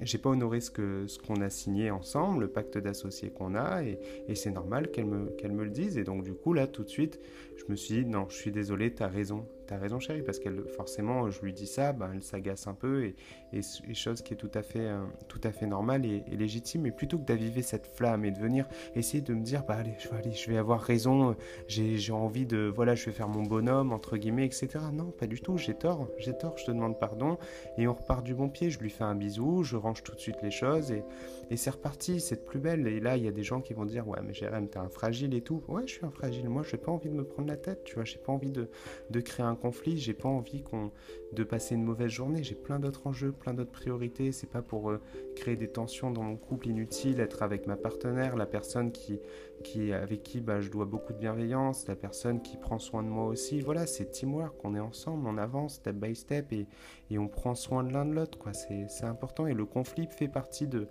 j'ai 0.01 0.17
pas 0.17 0.29
honoré 0.29 0.61
ce 0.61 0.71
que 0.71 1.07
ce 1.07 1.19
qu'on 1.19 1.41
a 1.41 1.49
signé 1.49 1.91
ensemble 1.91 2.41
le 2.41 2.47
pacte 2.47 2.77
d'associés 2.77 3.29
qu'on 3.29 3.55
a 3.55 3.83
et, 3.83 3.99
et 4.27 4.35
c'est 4.35 4.51
normal 4.51 4.91
qu'elle 4.91 5.05
me 5.05 5.31
qu'elle 5.37 5.53
me 5.53 5.63
le 5.63 5.71
dise. 5.71 5.97
Et 5.97 6.03
donc 6.03 6.23
du 6.23 6.33
coup 6.33 6.53
là 6.53 6.67
tout 6.67 6.83
de 6.83 6.89
suite 6.89 7.19
je 7.61 7.71
me 7.71 7.75
suis 7.75 8.03
dit, 8.03 8.05
non, 8.05 8.27
je 8.29 8.35
suis 8.35 8.51
désolé, 8.51 8.93
tu 8.93 9.03
as 9.03 9.07
raison, 9.07 9.45
Raison 9.77 9.99
chérie, 9.99 10.21
parce 10.21 10.39
qu'elle 10.39 10.63
forcément 10.67 11.29
je 11.29 11.41
lui 11.41 11.53
dis 11.53 11.67
ça, 11.67 11.93
ben, 11.93 12.11
elle 12.13 12.23
s'agace 12.23 12.67
un 12.67 12.73
peu 12.73 13.05
et, 13.05 13.15
et, 13.53 13.93
chose 13.93 14.21
qui 14.21 14.33
est 14.33 14.37
tout 14.37 14.51
à 14.53 14.63
fait, 14.63 14.87
euh, 14.87 15.03
tout 15.27 15.41
à 15.43 15.51
fait 15.51 15.65
normale 15.65 16.05
et, 16.05 16.23
légitime. 16.31 16.81
Mais 16.81 16.91
plutôt 16.91 17.17
que 17.17 17.25
d'aviver 17.25 17.61
cette 17.61 17.87
flamme 17.87 18.25
et 18.25 18.31
de 18.31 18.39
venir 18.39 18.67
essayer 18.95 19.21
de 19.21 19.33
me 19.33 19.41
dire 19.41 19.63
bah 19.67 19.75
allez 19.75 19.93
je 19.99 20.09
vais 20.09 20.17
aller, 20.17 20.31
je 20.31 20.49
vais 20.49 20.57
avoir 20.57 20.81
raison, 20.81 21.35
j'ai 21.67 22.11
envie 22.11 22.45
de 22.45 22.71
voilà 22.73 22.95
je 22.95 23.05
vais 23.05 23.11
faire 23.11 23.27
mon 23.27 23.43
bonhomme 23.43 23.91
entre 23.91 24.17
guillemets 24.17 24.45
etc. 24.45 24.69
Non 24.93 25.11
pas 25.11 25.27
du 25.27 25.41
tout, 25.41 25.57
j'ai 25.57 25.73
tort, 25.73 26.07
j'ai 26.17 26.37
tort, 26.37 26.57
je 26.57 26.65
te 26.65 26.71
demande 26.71 26.99
pardon 26.99 27.37
et 27.77 27.87
on 27.87 27.93
repart 27.93 28.23
du 28.23 28.33
bon 28.33 28.49
pied. 28.49 28.69
Je 28.69 28.79
lui 28.79 28.89
fais 28.89 29.03
un 29.03 29.15
bisou, 29.15 29.63
je 29.63 29.75
range 29.75 30.03
tout 30.03 30.13
de 30.13 30.19
suite 30.19 30.41
les 30.41 30.51
choses 30.51 30.91
et, 30.91 31.03
et 31.49 31.57
c'est 31.57 31.71
reparti, 31.71 32.19
c'est 32.19 32.35
de 32.35 32.41
plus 32.41 32.59
belle. 32.59 32.87
Et 32.87 32.99
là 32.99 33.17
il 33.17 33.23
y 33.23 33.27
a 33.27 33.31
des 33.31 33.43
gens 33.43 33.61
qui 33.61 33.73
vont 33.73 33.85
dire 33.85 34.07
ouais 34.07 34.19
mais 34.23 34.33
Jérém 34.33 34.67
t'es 34.67 34.79
un 34.79 34.89
fragile 34.89 35.33
et 35.33 35.41
tout. 35.41 35.63
Ouais 35.67 35.83
je 35.85 35.93
suis 35.93 36.05
un 36.05 36.11
fragile, 36.11 36.49
moi 36.49 36.63
j'ai 36.69 36.77
pas 36.77 36.91
envie 36.91 37.09
de 37.09 37.15
me 37.15 37.23
prendre 37.23 37.47
la 37.47 37.57
tête, 37.57 37.83
tu 37.83 37.95
vois, 37.95 38.03
j'ai 38.03 38.17
pas 38.17 38.31
envie 38.31 38.51
de, 38.51 38.69
de 39.09 39.19
créer 39.19 39.45
un 39.45 39.55
conflit, 39.61 39.97
j'ai 39.97 40.13
pas 40.13 40.27
envie 40.27 40.63
qu'on 40.63 40.91
de 41.33 41.43
passer 41.43 41.75
une 41.75 41.83
mauvaise 41.83 42.09
journée, 42.09 42.43
j'ai 42.43 42.55
plein 42.55 42.79
d'autres 42.79 43.07
enjeux, 43.07 43.31
plein 43.31 43.53
d'autres 43.53 43.71
priorités, 43.71 44.31
c'est 44.31 44.49
pas 44.49 44.61
pour 44.61 44.89
euh, 44.89 44.99
créer 45.35 45.55
des 45.55 45.69
tensions 45.69 46.11
dans 46.11 46.23
mon 46.23 46.35
couple 46.35 46.67
inutiles, 46.67 47.19
être 47.19 47.43
avec 47.43 47.67
ma 47.67 47.77
partenaire, 47.77 48.35
la 48.35 48.45
personne 48.45 48.91
qui, 48.91 49.19
qui 49.63 49.93
avec 49.93 50.23
qui 50.23 50.41
bah, 50.41 50.59
je 50.59 50.69
dois 50.69 50.85
beaucoup 50.85 51.13
de 51.13 51.19
bienveillance, 51.19 51.87
la 51.87 51.95
personne 51.95 52.41
qui 52.41 52.57
prend 52.57 52.79
soin 52.79 53.03
de 53.03 53.07
moi 53.07 53.27
aussi. 53.27 53.61
Voilà, 53.61 53.85
c'est 53.85 54.11
teamwork, 54.11 54.55
on 54.65 54.75
est 54.75 54.79
ensemble, 54.79 55.27
on 55.27 55.37
avance 55.37 55.75
step 55.75 55.95
by 55.95 56.15
step 56.15 56.51
et, 56.51 56.67
et 57.09 57.17
on 57.17 57.27
prend 57.27 57.55
soin 57.55 57.83
de 57.83 57.93
l'un 57.93 58.05
de 58.05 58.13
l'autre, 58.13 58.37
quoi. 58.37 58.53
C'est 58.53 59.05
important 59.05 59.47
et 59.47 59.53
le 59.53 59.65
conflit 59.65 60.07
fait 60.07 60.27
partie 60.27 60.67
de 60.67 60.87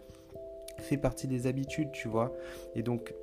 fait 0.78 0.96
partie 0.96 1.26
des 1.26 1.46
habitudes, 1.46 1.92
tu 1.92 2.08
vois. 2.08 2.32
Et 2.74 2.82
donc 2.82 3.14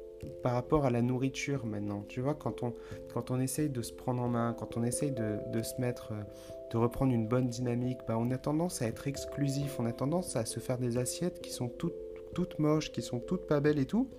par 0.44 0.54
rapport 0.54 0.86
à 0.86 0.90
la 0.90 1.02
nourriture 1.02 1.66
maintenant. 1.66 2.04
Tu 2.08 2.22
vois, 2.22 2.34
quand 2.34 2.64
on, 2.64 2.74
quand 3.14 3.32
on 3.32 3.40
essaye 3.40 3.70
de 3.70 3.82
se 3.82 3.94
prendre 3.94 4.22
en 4.22 4.28
main, 4.28 4.56
quand 4.58 4.78
on 4.78 4.84
essaye 4.84 5.12
de, 5.12 5.38
de 5.52 5.62
se 5.62 5.80
mettre, 5.80 6.12
euh, 6.12 6.24
de 6.72 6.78
reprendre 6.78 7.14
une 7.14 7.28
bonne 7.28 7.48
dynamique, 7.48 8.00
bah, 8.08 8.18
on 8.18 8.32
a 8.32 8.38
tendance 8.38 8.82
à 8.82 8.88
être 8.88 9.08
exclusif, 9.08 9.80
on 9.80 9.86
a 9.86 9.94
tendance 9.94 10.36
à 10.36 10.46
se 10.46 10.60
faire 10.60 10.78
des 10.78 10.98
assiettes 10.98 11.42
qui 11.42 11.52
sont 11.52 11.70
toutes, 11.70 11.96
toutes 12.34 12.60
moches, 12.60 12.92
qui 12.92 13.02
sont 13.02 13.20
toutes 13.20 13.48
pas 13.48 13.60
belles 13.60 13.80
et 13.80 13.86
tout. 13.86 14.10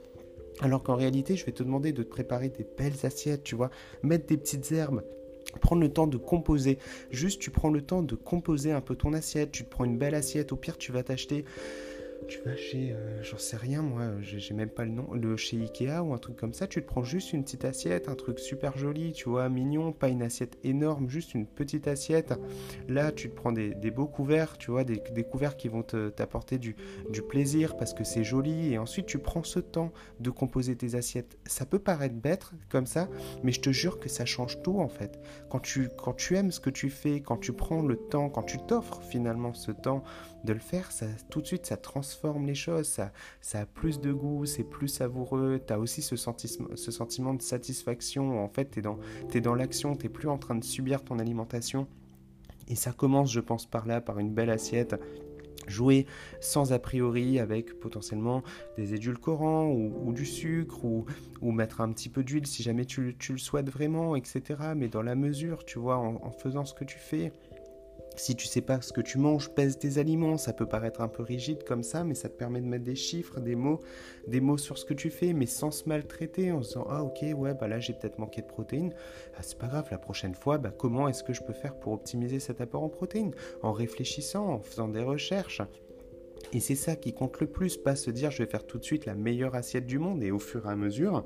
Alors 0.60 0.82
qu'en 0.82 0.96
réalité, 0.96 1.36
je 1.36 1.46
vais 1.46 1.52
te 1.52 1.62
demander 1.62 1.92
de 1.92 2.02
te 2.02 2.08
préparer 2.08 2.48
des 2.48 2.66
belles 2.76 3.06
assiettes, 3.06 3.44
tu 3.44 3.54
vois, 3.54 3.70
mettre 4.02 4.26
des 4.26 4.36
petites 4.36 4.72
herbes, 4.72 5.04
prendre 5.60 5.82
le 5.82 5.92
temps 5.92 6.08
de 6.08 6.16
composer. 6.16 6.78
Juste, 7.10 7.40
tu 7.40 7.50
prends 7.50 7.70
le 7.70 7.80
temps 7.80 8.02
de 8.02 8.16
composer 8.16 8.72
un 8.72 8.80
peu 8.80 8.96
ton 8.96 9.12
assiette, 9.12 9.52
tu 9.52 9.64
te 9.64 9.70
prends 9.70 9.84
une 9.84 9.98
belle 9.98 10.14
assiette, 10.14 10.52
au 10.52 10.56
pire, 10.56 10.76
tu 10.76 10.90
vas 10.90 11.04
t'acheter 11.04 11.44
tu 12.26 12.40
vas 12.42 12.56
chez, 12.56 12.92
euh, 12.92 13.22
j'en 13.22 13.38
sais 13.38 13.56
rien 13.56 13.82
moi, 13.82 14.04
j'ai 14.20 14.54
même 14.54 14.70
pas 14.70 14.84
le 14.84 14.90
nom, 14.90 15.12
le 15.12 15.36
chez 15.36 15.56
Ikea 15.56 16.02
ou 16.02 16.12
un 16.12 16.18
truc 16.18 16.36
comme 16.36 16.52
ça, 16.52 16.66
tu 16.66 16.82
te 16.82 16.86
prends 16.86 17.04
juste 17.04 17.32
une 17.32 17.44
petite 17.44 17.64
assiette, 17.64 18.08
un 18.08 18.14
truc 18.14 18.38
super 18.38 18.76
joli, 18.76 19.12
tu 19.12 19.28
vois, 19.28 19.48
mignon, 19.48 19.92
pas 19.92 20.08
une 20.08 20.22
assiette 20.22 20.58
énorme, 20.64 21.08
juste 21.08 21.34
une 21.34 21.46
petite 21.46 21.86
assiette. 21.86 22.34
Là, 22.88 23.12
tu 23.12 23.30
te 23.30 23.34
prends 23.34 23.52
des, 23.52 23.72
beaux 23.90 24.06
couverts, 24.06 24.58
tu 24.58 24.70
vois, 24.70 24.84
des, 24.84 24.98
couverts 25.24 25.56
qui 25.56 25.68
vont 25.68 25.82
t'apporter 25.82 26.58
du, 26.58 26.76
du 27.10 27.22
plaisir 27.22 27.76
parce 27.76 27.94
que 27.94 28.04
c'est 28.04 28.24
joli, 28.24 28.72
et 28.72 28.78
ensuite 28.78 29.06
tu 29.06 29.18
prends 29.18 29.42
ce 29.42 29.60
temps 29.60 29.92
de 30.20 30.30
composer 30.30 30.76
tes 30.76 30.94
assiettes. 30.94 31.38
Ça 31.46 31.66
peut 31.66 31.78
paraître 31.78 32.14
bête 32.14 32.50
comme 32.68 32.86
ça, 32.86 33.08
mais 33.42 33.52
je 33.52 33.60
te 33.60 33.70
jure 33.70 34.00
que 34.00 34.08
ça 34.08 34.24
change 34.24 34.60
tout 34.62 34.80
en 34.80 34.88
fait. 34.88 35.20
Quand 35.50 35.60
tu, 35.60 35.88
quand 35.96 36.14
tu 36.14 36.36
aimes 36.36 36.50
ce 36.50 36.60
que 36.60 36.70
tu 36.70 36.90
fais, 36.90 37.20
quand 37.20 37.38
tu 37.38 37.52
prends 37.52 37.82
le 37.82 37.96
temps, 37.96 38.28
quand 38.28 38.42
tu 38.42 38.58
t'offres 38.58 39.02
finalement 39.02 39.54
ce 39.54 39.72
temps 39.72 40.02
de 40.44 40.52
le 40.52 40.58
faire, 40.58 40.92
ça, 40.92 41.06
tout 41.30 41.40
de 41.40 41.46
suite 41.46 41.66
ça 41.66 41.76
transforme 41.76 42.07
les 42.46 42.54
choses, 42.54 42.86
ça, 42.86 43.12
ça 43.40 43.60
a 43.60 43.66
plus 43.66 44.00
de 44.00 44.12
goût, 44.12 44.46
c'est 44.46 44.64
plus 44.64 44.88
savoureux, 44.88 45.60
tu 45.66 45.72
as 45.72 45.78
aussi 45.78 46.02
ce, 46.02 46.16
sentiment, 46.16 46.68
ce 46.74 46.90
sentiment 46.90 47.34
de 47.34 47.42
satisfaction, 47.42 48.42
en 48.42 48.48
fait 48.48 48.70
tu 48.70 48.78
es 48.78 48.82
dans, 48.82 48.98
es 49.32 49.40
dans 49.40 49.54
l'action, 49.54 49.96
tu 49.96 50.08
plus 50.08 50.28
en 50.28 50.38
train 50.38 50.54
de 50.54 50.64
subir 50.64 51.04
ton 51.04 51.18
alimentation. 51.18 51.86
Et 52.68 52.74
ça 52.74 52.92
commence, 52.92 53.32
je 53.32 53.40
pense, 53.40 53.64
par 53.64 53.86
là, 53.86 54.00
par 54.00 54.18
une 54.18 54.34
belle 54.34 54.50
assiette, 54.50 54.94
jouer 55.68 56.06
sans 56.40 56.72
a 56.72 56.78
priori 56.78 57.38
avec 57.38 57.78
potentiellement 57.80 58.42
des 58.76 58.94
édulcorants 58.94 59.70
ou, 59.70 60.12
du 60.12 60.26
sucre 60.26 60.84
ou, 60.84 61.06
mettre 61.50 61.80
un 61.80 61.92
petit 61.92 62.08
peu 62.08 62.22
d'huile 62.22 62.46
si 62.46 62.62
jamais 62.62 62.84
tu, 62.84 63.16
le 63.30 63.38
souhaites 63.38 63.70
vraiment, 63.70 64.16
etc. 64.16 64.42
Mais 64.76 64.88
dans 64.88 65.02
la 65.02 65.14
mesure, 65.14 65.64
tu 65.64 65.78
vois, 65.78 65.96
en 65.96 66.30
faisant 66.30 66.64
ce 66.64 66.74
que 66.74 66.84
tu 66.84 66.98
fais, 66.98 67.32
si 68.18 68.36
tu 68.36 68.46
sais 68.46 68.60
pas 68.60 68.80
ce 68.80 68.92
que 68.92 69.00
tu 69.00 69.18
manges, 69.18 69.50
pèse 69.50 69.78
tes 69.78 69.98
aliments. 69.98 70.36
Ça 70.36 70.52
peut 70.52 70.66
paraître 70.66 71.00
un 71.00 71.08
peu 71.08 71.22
rigide 71.22 71.64
comme 71.64 71.82
ça, 71.82 72.04
mais 72.04 72.14
ça 72.14 72.28
te 72.28 72.36
permet 72.36 72.60
de 72.60 72.66
mettre 72.66 72.84
des 72.84 72.94
chiffres, 72.94 73.40
des 73.40 73.54
mots, 73.54 73.80
des 74.26 74.40
mots 74.40 74.58
sur 74.58 74.78
ce 74.78 74.84
que 74.84 74.94
tu 74.94 75.10
fais, 75.10 75.32
mais 75.32 75.46
sans 75.46 75.70
se 75.70 75.88
maltraiter, 75.88 76.52
en 76.52 76.62
se 76.62 76.68
disant 76.68 76.86
ah 76.88 77.02
ok 77.02 77.24
ouais 77.36 77.54
bah 77.54 77.68
là 77.68 77.80
j'ai 77.80 77.92
peut-être 77.92 78.18
manqué 78.18 78.42
de 78.42 78.46
protéines. 78.46 78.94
Ah, 79.36 79.42
c'est 79.42 79.58
pas 79.58 79.68
grave, 79.68 79.88
la 79.90 79.98
prochaine 79.98 80.34
fois, 80.34 80.58
bah, 80.58 80.72
comment 80.76 81.08
est-ce 81.08 81.22
que 81.22 81.32
je 81.32 81.42
peux 81.42 81.52
faire 81.52 81.74
pour 81.78 81.92
optimiser 81.92 82.40
cet 82.40 82.60
apport 82.60 82.82
en 82.82 82.88
protéines? 82.88 83.34
En 83.62 83.72
réfléchissant, 83.72 84.46
en 84.48 84.60
faisant 84.60 84.88
des 84.88 85.02
recherches. 85.02 85.62
Et 86.52 86.60
c'est 86.60 86.74
ça 86.74 86.96
qui 86.96 87.12
compte 87.12 87.40
le 87.40 87.46
plus, 87.46 87.76
pas 87.76 87.96
se 87.96 88.10
dire 88.10 88.30
je 88.30 88.42
vais 88.42 88.48
faire 88.48 88.66
tout 88.66 88.78
de 88.78 88.84
suite 88.84 89.06
la 89.06 89.14
meilleure 89.14 89.54
assiette 89.54 89.86
du 89.86 89.98
monde 89.98 90.22
et 90.22 90.30
au 90.30 90.38
fur 90.38 90.66
et 90.66 90.70
à 90.70 90.76
mesure 90.76 91.24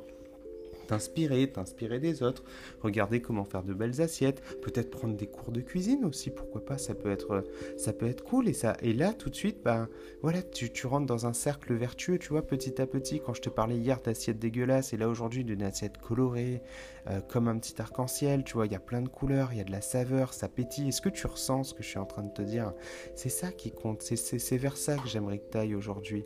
t'inspirer, 0.92 1.50
t'inspirer 1.50 2.00
des 2.00 2.22
autres, 2.22 2.44
regarder 2.82 3.22
comment 3.22 3.46
faire 3.46 3.62
de 3.62 3.72
belles 3.72 4.02
assiettes, 4.02 4.42
peut-être 4.60 4.90
prendre 4.90 5.16
des 5.16 5.26
cours 5.26 5.50
de 5.50 5.62
cuisine 5.62 6.04
aussi, 6.04 6.28
pourquoi 6.28 6.62
pas, 6.62 6.76
ça 6.76 6.94
peut 6.94 7.10
être, 7.10 7.44
ça 7.78 7.94
peut 7.94 8.06
être 8.06 8.22
cool. 8.22 8.46
Et 8.46 8.52
ça, 8.52 8.76
et 8.82 8.92
là 8.92 9.14
tout 9.14 9.30
de 9.30 9.34
suite, 9.34 9.62
ben 9.64 9.88
voilà, 10.20 10.42
tu, 10.42 10.86
rentres 10.86 11.06
dans 11.06 11.24
un 11.24 11.32
cercle 11.32 11.72
vertueux, 11.72 12.18
tu 12.18 12.28
vois, 12.28 12.42
petit 12.42 12.78
à 12.78 12.86
petit, 12.86 13.20
quand 13.20 13.32
je 13.32 13.40
te 13.40 13.48
parlais 13.48 13.78
hier 13.78 14.02
d'assiettes 14.02 14.38
dégueulasses 14.38 14.92
et 14.92 14.98
là 14.98 15.08
aujourd'hui 15.08 15.44
d'une 15.44 15.62
assiette 15.62 15.96
colorée, 15.96 16.60
euh, 17.06 17.20
comme 17.22 17.48
un 17.48 17.56
petit 17.58 17.80
arc-en-ciel, 17.80 18.44
tu 18.44 18.52
vois, 18.52 18.66
il 18.66 18.72
y 18.72 18.76
a 18.76 18.80
plein 18.80 19.00
de 19.00 19.08
couleurs, 19.08 19.48
il 19.52 19.58
y 19.58 19.62
a 19.62 19.64
de 19.64 19.72
la 19.72 19.80
saveur, 19.80 20.34
ça 20.34 20.48
pétille, 20.48 20.88
est-ce 20.88 21.00
que 21.00 21.08
tu 21.08 21.26
ressens 21.26 21.64
ce 21.64 21.74
que 21.74 21.82
je 21.82 21.88
suis 21.88 21.98
en 21.98 22.06
train 22.06 22.22
de 22.22 22.32
te 22.32 22.42
dire? 22.42 22.74
C'est 23.14 23.30
ça 23.30 23.50
qui 23.50 23.70
compte, 23.70 24.02
c'est 24.02 24.58
vers 24.58 24.76
ça 24.76 24.98
que 24.98 25.08
j'aimerais 25.08 25.38
que 25.38 25.50
tu 25.50 25.56
ailles 25.56 25.74
aujourd'hui. 25.74 26.24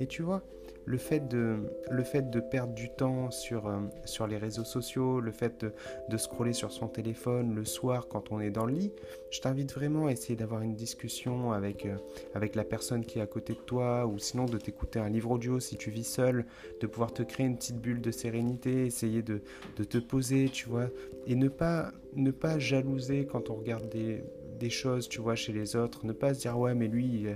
Et 0.00 0.06
tu 0.06 0.20
vois, 0.20 0.42
le 0.84 0.98
fait 0.98 1.28
de, 1.28 1.56
le 1.90 2.02
fait 2.02 2.30
de 2.30 2.40
perdre 2.40 2.74
du 2.74 2.90
temps 2.90 3.30
sur, 3.30 3.66
euh, 3.66 3.80
sur 4.04 4.26
les 4.26 4.36
réseaux 4.36 4.64
sociaux, 4.64 5.20
le 5.20 5.32
fait 5.32 5.64
de, 5.64 5.72
de, 6.08 6.16
scroller 6.16 6.52
sur 6.52 6.72
son 6.72 6.88
téléphone 6.88 7.54
le 7.54 7.64
soir 7.64 8.08
quand 8.08 8.32
on 8.32 8.40
est 8.40 8.50
dans 8.50 8.66
le 8.66 8.74
lit, 8.74 8.92
je 9.30 9.40
t'invite 9.40 9.72
vraiment 9.72 10.06
à 10.06 10.12
essayer 10.12 10.36
d'avoir 10.36 10.62
une 10.62 10.74
discussion 10.74 11.52
avec, 11.52 11.86
euh, 11.86 11.96
avec 12.34 12.54
la 12.54 12.64
personne 12.64 13.04
qui 13.04 13.18
est 13.18 13.22
à 13.22 13.26
côté 13.26 13.54
de 13.54 13.60
toi, 13.60 14.06
ou 14.06 14.18
sinon 14.18 14.46
de 14.46 14.58
t'écouter 14.58 14.98
un 14.98 15.08
livre 15.08 15.30
audio 15.30 15.60
si 15.60 15.76
tu 15.76 15.90
vis 15.90 16.04
seul, 16.04 16.46
de 16.80 16.86
pouvoir 16.86 17.12
te 17.12 17.22
créer 17.22 17.46
une 17.46 17.56
petite 17.56 17.78
bulle 17.78 18.00
de 18.00 18.10
sérénité, 18.10 18.86
essayer 18.86 19.22
de, 19.22 19.42
de 19.76 19.84
te 19.84 19.98
poser, 19.98 20.48
tu 20.48 20.68
vois, 20.68 20.88
et 21.26 21.34
ne 21.34 21.48
pas, 21.48 21.92
ne 22.14 22.30
pas 22.30 22.58
jalouser 22.58 23.26
quand 23.26 23.50
on 23.50 23.54
regarde 23.54 23.88
des, 23.88 24.22
des 24.62 24.70
choses, 24.70 25.08
tu 25.08 25.20
vois, 25.20 25.34
chez 25.34 25.52
les 25.52 25.76
autres. 25.76 26.06
Ne 26.06 26.12
pas 26.12 26.32
se 26.32 26.40
dire, 26.40 26.58
ouais, 26.58 26.74
mais 26.74 26.88
lui, 26.88 27.26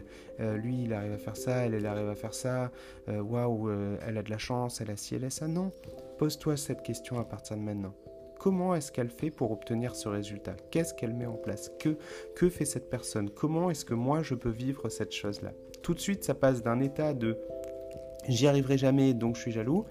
euh, 0.40 0.56
lui, 0.56 0.84
il 0.84 0.92
arrive 0.94 1.12
à 1.12 1.18
faire 1.18 1.36
ça, 1.36 1.66
elle, 1.66 1.74
elle 1.74 1.86
arrive 1.86 2.08
à 2.08 2.14
faire 2.14 2.34
ça. 2.34 2.70
Euh, 3.08 3.20
waouh, 3.20 3.70
elle 4.06 4.16
a 4.16 4.22
de 4.22 4.30
la 4.30 4.38
chance, 4.38 4.80
elle 4.80 4.90
a 4.90 4.96
ci, 4.96 5.14
elle 5.14 5.24
a 5.24 5.30
ça. 5.30 5.46
Non. 5.46 5.72
Pose-toi 6.18 6.56
cette 6.56 6.82
question 6.82 7.18
à 7.18 7.24
partir 7.24 7.56
de 7.56 7.62
maintenant. 7.62 7.94
Comment 8.38 8.74
est-ce 8.74 8.92
qu'elle 8.92 9.10
fait 9.10 9.30
pour 9.30 9.50
obtenir 9.50 9.94
ce 9.96 10.08
résultat? 10.08 10.56
Qu'est-ce 10.70 10.94
qu'elle 10.94 11.14
met 11.14 11.26
en 11.26 11.34
place? 11.36 11.72
Que, 11.78 11.96
que 12.36 12.48
fait 12.48 12.64
cette 12.64 12.88
personne? 12.88 13.28
Comment 13.30 13.70
est-ce 13.70 13.84
que 13.84 13.94
moi 13.94 14.22
je 14.22 14.34
peux 14.34 14.50
vivre 14.50 14.88
cette 14.88 15.12
chose-là? 15.12 15.52
Tout 15.82 15.94
de 15.94 16.00
suite, 16.00 16.24
ça 16.24 16.34
passe 16.34 16.62
d'un 16.62 16.80
état 16.80 17.12
de 17.12 17.36
j'y 18.28 18.46
arriverai 18.46 18.78
jamais 18.78 19.14
donc 19.14 19.36
je 19.36 19.42
suis 19.42 19.52
jaloux 19.52 19.84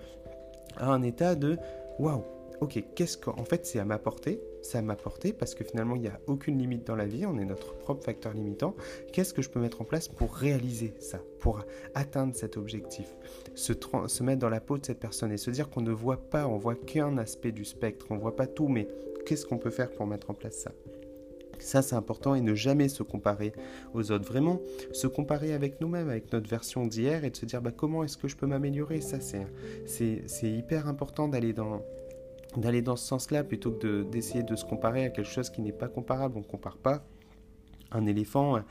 à 0.78 0.92
un 0.92 1.02
état 1.04 1.36
de 1.36 1.58
waouh, 2.00 2.24
ok, 2.62 2.84
qu'est-ce 2.96 3.18
qu'en 3.18 3.46
fait 3.46 3.66
c'est 3.66 3.80
à 3.80 3.86
ma 3.86 3.98
portée, 3.98 4.42
à 4.74 4.82
ma 4.82 4.96
portée 4.96 5.34
parce 5.34 5.54
que 5.54 5.64
finalement 5.64 5.96
il 5.96 6.02
n'y 6.02 6.08
a 6.08 6.20
aucune 6.28 6.58
limite 6.58 6.88
dans 6.88 6.96
la 6.96 7.06
vie, 7.06 7.26
on 7.26 7.38
est 7.38 7.46
notre 7.46 7.76
propre 7.76 8.04
facteur 8.04 8.34
limitant. 8.34 8.76
Qu'est-ce 9.14 9.34
que 9.34 9.42
je 9.42 9.50
peux 9.50 9.60
mettre 9.60 9.82
en 9.82 9.86
place 9.86 10.08
pour 10.08 10.34
réaliser 10.34 10.94
ça, 11.00 11.20
pour 11.40 11.64
atteindre 11.94 12.36
cet 12.36 12.58
objectif, 12.58 13.16
se, 13.54 13.74
mettre 14.24 14.40
dans 14.40 14.50
la 14.50 14.62
peau 14.62 14.78
de 14.78 14.86
cette 14.86 15.00
personne 15.00 15.32
et 15.32 15.38
se 15.38 15.52
dire 15.52 15.70
qu'on 15.70 15.82
ne 15.82 15.92
voit 15.92 16.30
pas, 16.30 16.48
on 16.48 16.58
voit 16.58 16.76
qu'un 16.76 17.18
aspect 17.18 17.52
du 17.52 17.66
spectre, 17.66 18.08
on 18.10 18.18
voit 18.18 18.36
pas 18.36 18.48
tout, 18.48 18.68
mais 18.68 18.88
qu'est-ce 19.26 19.46
qu'on 19.46 19.58
peut 19.58 19.70
faire 19.70 19.92
pour 19.92 20.08
mettre 20.08 20.32
en 20.32 20.34
place 20.34 20.56
ça? 20.56 20.72
Ça, 21.60 21.82
c'est 21.82 21.96
important 21.96 22.36
et 22.36 22.42
ne 22.42 22.54
jamais 22.54 22.90
se 22.90 23.02
comparer 23.02 23.54
aux 23.94 24.12
autres. 24.12 24.26
Vraiment, 24.26 24.60
se 24.92 25.08
comparer 25.08 25.54
avec 25.54 25.80
nous-mêmes, 25.80 26.10
avec 26.10 26.34
notre 26.34 26.50
version 26.50 26.86
d'hier 26.86 27.24
et 27.24 27.30
de 27.30 27.36
se 27.38 27.46
dire 27.46 27.62
bah, 27.62 27.72
comment 27.72 28.04
est-ce 28.04 28.18
que 28.18 28.28
je 28.28 28.36
peux 28.36 28.46
m'améliorer? 28.46 29.00
Ça, 29.00 29.20
c'est 29.22 30.50
hyper 30.50 30.90
important 30.90 31.30
d'aller 31.30 31.54
dans, 31.54 31.82
d'aller 32.58 32.82
dans 32.82 32.96
ce 32.96 33.06
sens-là 33.06 33.44
plutôt 33.44 33.72
que 33.72 34.04
d'essayer 34.04 34.44
de, 34.44 34.56
se 34.56 34.66
comparer 34.66 35.06
à 35.06 35.10
quelque 35.10 35.28
chose 35.28 35.50
qui 35.50 35.62
n'est 35.62 35.72
pas 35.72 35.88
comparable. 35.88 36.38
On 36.38 36.42
ne 36.42 36.46
compare 36.46 36.78
pas 36.78 37.06
un 37.96 38.06
éléphant 38.06 38.62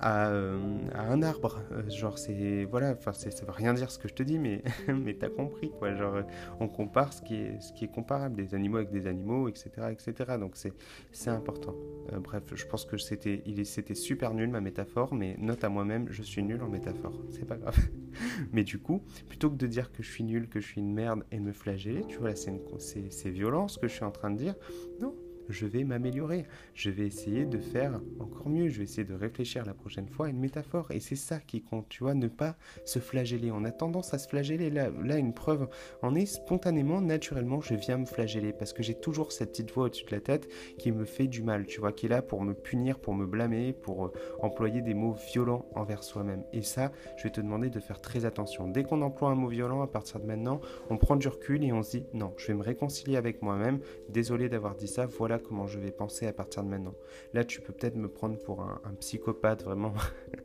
à, 0.00 0.28
euh, 0.28 0.58
un 0.94 1.22
arbre. 1.22 1.60
Euh, 1.72 1.88
genre, 1.90 2.18
c'est. 2.18 2.64
Voilà, 2.64 2.92
enfin, 2.92 3.12
ça 3.12 3.28
veut 3.28 3.52
rien 3.52 3.74
dire 3.74 3.90
ce 3.90 3.98
que 3.98 4.08
je 4.08 4.14
te 4.14 4.22
dis, 4.22 4.38
mais, 4.38 4.62
mais 4.88 5.14
t'as 5.14 5.28
compris, 5.28 5.70
quoi. 5.70 5.94
Genre, 5.94 6.16
euh, 6.16 6.22
on 6.60 6.68
compare 6.68 7.12
ce 7.12 7.22
qui 7.22 7.34
est, 7.34 7.60
ce 7.60 7.72
qui 7.72 7.84
est 7.84 7.92
comparable, 7.92 8.36
des 8.36 8.54
animaux 8.54 8.78
avec 8.78 8.90
des 8.90 9.06
animaux, 9.06 9.48
etc. 9.48 9.70
etc. 9.90 10.36
Donc, 10.38 10.56
c'est 10.56 11.30
important. 11.30 11.74
bref, 12.22 12.42
je 12.54 12.66
pense 12.66 12.84
que 12.84 12.96
c'était 12.96 13.94
super 13.94 14.34
nul 14.34 14.48
ma 14.48 14.60
métaphore, 14.60 15.14
mais 15.14 15.36
note 15.38 15.64
à 15.64 15.68
moi-même, 15.68 16.06
je 16.10 16.22
suis 16.22 16.42
nul 16.42 16.62
en 16.62 16.68
métaphore. 16.68 17.12
C'est 17.30 17.46
pas 17.46 17.56
grave. 17.56 17.76
mais 18.52 18.64
du 18.64 18.78
coup, 18.78 19.02
plutôt 19.28 19.50
que 19.50 19.56
de 19.56 19.66
dire 19.66 19.92
que 19.92 20.02
je 20.02 20.10
suis 20.10 20.24
nul, 20.24 20.48
que 20.48 20.60
je 20.60 20.66
suis 20.66 20.80
une 20.80 20.92
merde 20.92 21.24
et 21.32 21.40
me 21.40 21.52
flageller, 21.52 22.04
tu 22.08 22.18
vois, 22.18 22.34
c'est 22.34 23.30
violent 23.30 23.68
ce 23.68 23.78
que 23.78 23.88
je 23.88 23.94
suis 23.94 24.04
en 24.04 24.10
train 24.10 24.30
de 24.30 24.36
dire. 24.36 24.54
Non, 25.00 25.14
je 25.48 25.66
vais 25.66 25.84
m'améliorer. 25.84 26.44
Je 26.74 26.90
vais 26.90 27.06
essayer 27.06 27.46
de 27.46 27.58
faire 27.58 28.00
encore 28.20 28.48
mieux. 28.48 28.68
Je 28.68 28.78
vais 28.78 28.84
essayer 28.84 29.04
de 29.04 29.14
réfléchir 29.14 29.64
la 29.64 29.74
prochaine 29.74 30.08
fois 30.08 30.26
à 30.26 30.28
une 30.28 30.38
métaphore. 30.38 30.90
Et 30.90 31.00
c'est 31.00 31.16
ça 31.16 31.38
qui 31.40 31.62
compte, 31.62 31.88
tu 31.88 32.02
vois, 32.02 32.14
ne 32.14 32.28
pas 32.28 32.56
se 32.84 32.98
flageller. 32.98 33.50
On 33.50 33.64
a 33.64 33.70
tendance 33.70 34.14
à 34.14 34.18
se 34.18 34.28
flageller. 34.28 34.70
Là, 34.70 35.16
une 35.16 35.32
preuve 35.32 35.68
en 36.02 36.14
est 36.14 36.26
spontanément, 36.26 37.00
naturellement, 37.00 37.60
je 37.60 37.74
viens 37.74 37.98
me 37.98 38.06
flageller 38.06 38.52
parce 38.52 38.72
que 38.72 38.82
j'ai 38.82 38.94
toujours 38.94 39.32
cette 39.32 39.50
petite 39.50 39.72
voix 39.72 39.84
au-dessus 39.84 40.04
de 40.04 40.10
la 40.10 40.20
tête 40.20 40.48
qui 40.78 40.92
me 40.92 41.04
fait 41.04 41.26
du 41.26 41.42
mal, 41.42 41.66
tu 41.66 41.80
vois, 41.80 41.92
qui 41.92 42.06
est 42.06 42.08
là 42.08 42.22
pour 42.22 42.42
me 42.42 42.54
punir, 42.54 42.98
pour 42.98 43.14
me 43.14 43.26
blâmer, 43.26 43.72
pour 43.72 44.06
euh, 44.06 44.12
employer 44.40 44.82
des 44.82 44.94
mots 44.94 45.16
violents 45.32 45.66
envers 45.74 46.02
soi-même. 46.02 46.44
Et 46.52 46.62
ça, 46.62 46.92
je 47.16 47.24
vais 47.24 47.30
te 47.30 47.40
demander 47.40 47.70
de 47.70 47.80
faire 47.80 48.00
très 48.00 48.24
attention. 48.24 48.68
Dès 48.68 48.84
qu'on 48.84 49.02
emploie 49.02 49.30
un 49.30 49.34
mot 49.34 49.48
violent, 49.48 49.82
à 49.82 49.86
partir 49.86 50.20
de 50.20 50.26
maintenant, 50.26 50.60
on 50.90 50.96
prend 50.96 51.16
du 51.16 51.28
recul 51.28 51.64
et 51.64 51.72
on 51.72 51.82
se 51.82 51.98
dit 51.98 52.06
non, 52.12 52.34
je 52.36 52.48
vais 52.48 52.54
me 52.54 52.62
réconcilier 52.62 53.16
avec 53.16 53.42
moi-même. 53.42 53.80
Désolé 54.08 54.48
d'avoir 54.48 54.74
dit 54.74 54.88
ça. 54.88 55.06
Voilà 55.06 55.37
comment 55.38 55.66
je 55.66 55.78
vais 55.78 55.90
penser 55.90 56.26
à 56.26 56.32
partir 56.32 56.62
de 56.62 56.68
maintenant. 56.68 56.94
Là, 57.34 57.44
tu 57.44 57.60
peux 57.60 57.72
peut-être 57.72 57.96
me 57.96 58.08
prendre 58.08 58.38
pour 58.38 58.62
un, 58.62 58.80
psychopathe, 59.00 59.62
vraiment, 59.62 59.94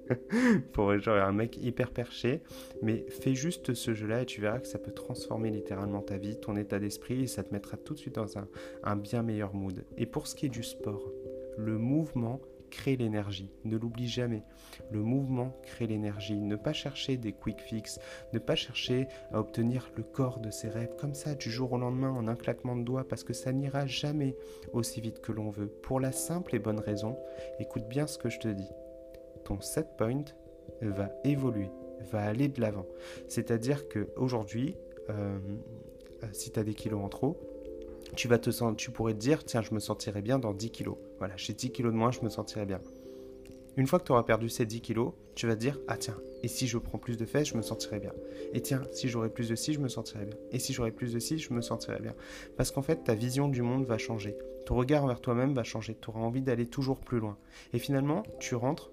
pour 0.74 0.92
un 0.92 1.32
mec 1.32 1.58
hyper 1.58 1.92
perché, 1.92 2.42
mais 2.82 3.06
fais 3.10 3.36
juste 3.36 3.74
ce 3.74 3.94
jeu-là 3.94 4.22
et 4.22 4.26
tu 4.26 4.42
verras 4.42 4.60
que 4.60 4.68
ça 4.68 4.80
peut 4.80 4.92
transformer 4.92 5.50
littéralement 5.50 6.02
ta 6.02 6.18
vie, 6.18 6.40
ton 6.40 6.56
état 6.56 6.80
d'esprit, 6.80 7.24
et 7.24 7.28
ça 7.28 7.44
te 7.44 7.54
mettra 7.54 7.78
tout 7.78 7.94
de 7.94 8.00
suite 8.00 8.16
dans 8.16 8.38
un, 8.38 8.48
un 8.84 8.96
bien 8.96 9.24
meilleur 9.24 9.54
mood. 9.54 9.86
Et 9.98 10.06
pour 10.06 10.28
ce 10.28 10.36
qui 10.36 10.46
est 10.46 10.50
du 10.50 10.64
sport, 10.64 11.12
le 11.58 11.78
mouvement 11.78 12.42
crée 12.74 12.96
l'énergie. 12.96 13.52
Ne 13.66 13.78
l'oublie 13.78 14.08
jamais. 14.08 14.44
Le 14.92 15.04
mouvement 15.04 15.56
crée 15.62 15.86
l'énergie. 15.86 16.42
Ne 16.42 16.56
pas 16.56 16.74
chercher 16.74 17.18
des 17.18 17.32
quick 17.32 17.62
fix, 17.62 18.00
ne 18.34 18.40
pas 18.40 18.56
chercher 18.56 19.08
à 19.32 19.40
obtenir 19.40 19.92
le 19.96 20.02
corps 20.02 20.40
de 20.40 20.50
ses 20.50 20.70
rêves 20.70 20.96
comme 20.98 21.14
ça 21.14 21.36
du 21.36 21.52
jour 21.52 21.72
au 21.74 21.78
lendemain 21.78 22.10
en 22.10 22.28
un 22.28 22.36
claquement 22.36 22.76
de 22.76 22.84
doigts 22.84 23.08
parce 23.08 23.24
que 23.24 23.34
ça 23.34 23.52
n'ira 23.54 23.86
jamais 23.86 24.36
aussi 24.74 25.02
vite 25.02 25.22
que 25.22 25.32
l'on 25.32 25.52
veut. 25.52 25.68
Pour 25.68 26.00
la 26.00 26.12
simple 26.12 26.56
et 26.56 26.60
bonne 26.60 26.80
raison, 26.80 27.16
écoute 27.60 27.88
bien 27.88 28.08
ce 28.08 28.18
que 28.18 28.30
je 28.30 28.40
te 28.40 28.48
dis. 28.48 28.72
Ton 29.46 29.62
set 29.62 29.96
point 29.96 30.26
va 30.82 31.10
évoluer, 31.24 31.70
va 32.12 32.24
aller 32.24 32.48
de 32.48 32.60
l'avant. 32.60 32.88
C'est-à-dire 33.28 33.88
que 33.88 34.10
aujourd'hui, 34.16 34.76
euh, 35.12 35.38
si 36.32 36.52
tu 36.52 36.60
as 36.60 36.64
des 36.64 36.74
kilos 36.74 37.04
en 37.04 37.10
trop, 37.10 37.40
tu 38.16 38.28
vas 38.28 38.38
te 38.38 38.74
tu 38.76 38.92
pourrais 38.92 39.14
te 39.14 39.20
dire, 39.20 39.44
tiens, 39.44 39.62
je 39.62 39.74
me 39.74 39.80
sentirais 39.80 40.22
bien 40.22 40.40
dans 40.40 40.54
10 40.54 40.72
kilos. 40.72 40.98
Voilà, 41.20 41.36
j'ai 41.38 41.54
10 41.54 41.72
kilos 41.72 41.92
de 41.92 41.98
moins, 41.98 42.12
je 42.12 42.22
me 42.22 42.30
sentirais 42.30 42.66
bien. 42.66 42.80
Une 43.76 43.88
fois 43.88 44.00
que 44.00 44.06
tu 44.06 44.12
auras 44.12 44.24
perdu 44.24 44.50
ces 44.50 44.66
10 44.66 44.82
kilos, 44.82 45.14
tu 45.36 45.48
vas 45.48 45.56
te 45.56 45.60
dire, 45.60 45.80
ah 45.88 45.98
tiens, 45.98 46.18
et 46.44 46.48
si 46.48 46.68
je 46.68 46.78
prends 46.78 47.00
plus 47.00 47.18
de 47.18 47.26
fesses, 47.26 47.48
je 47.48 47.58
me 47.58 47.64
sentirais 47.64 48.00
bien. 48.00 48.14
Et 48.54 48.62
tiens, 48.62 48.84
si 48.92 49.10
j'aurais 49.10 49.30
plus 49.30 49.50
de 49.50 49.56
ci, 49.56 49.74
je 49.74 49.80
me 49.80 49.88
sentirais 49.88 50.26
bien. 50.26 50.38
Et 50.52 50.60
si 50.60 50.74
j'aurais 50.74 50.92
plus 50.92 51.14
de 51.14 51.20
ci, 51.20 51.40
je 51.40 51.54
me 51.54 51.62
sentirais 51.62 52.00
bien. 52.00 52.14
Parce 52.56 52.70
qu'en 52.70 52.84
fait, 52.84 53.04
ta 53.04 53.16
vision 53.16 53.48
du 53.48 53.64
monde 53.64 53.86
va 53.86 53.98
changer. 53.98 54.38
Ton 54.66 54.76
regard 54.76 55.04
envers 55.06 55.22
toi-même 55.22 55.54
va 55.54 55.64
changer. 55.64 55.98
Tu 56.00 56.10
auras 56.10 56.20
envie 56.20 56.42
d'aller 56.42 56.68
toujours 56.68 57.00
plus 57.00 57.20
loin. 57.20 57.38
Et 57.74 57.80
finalement, 57.80 58.24
tu 58.40 58.56
rentres 58.56 58.92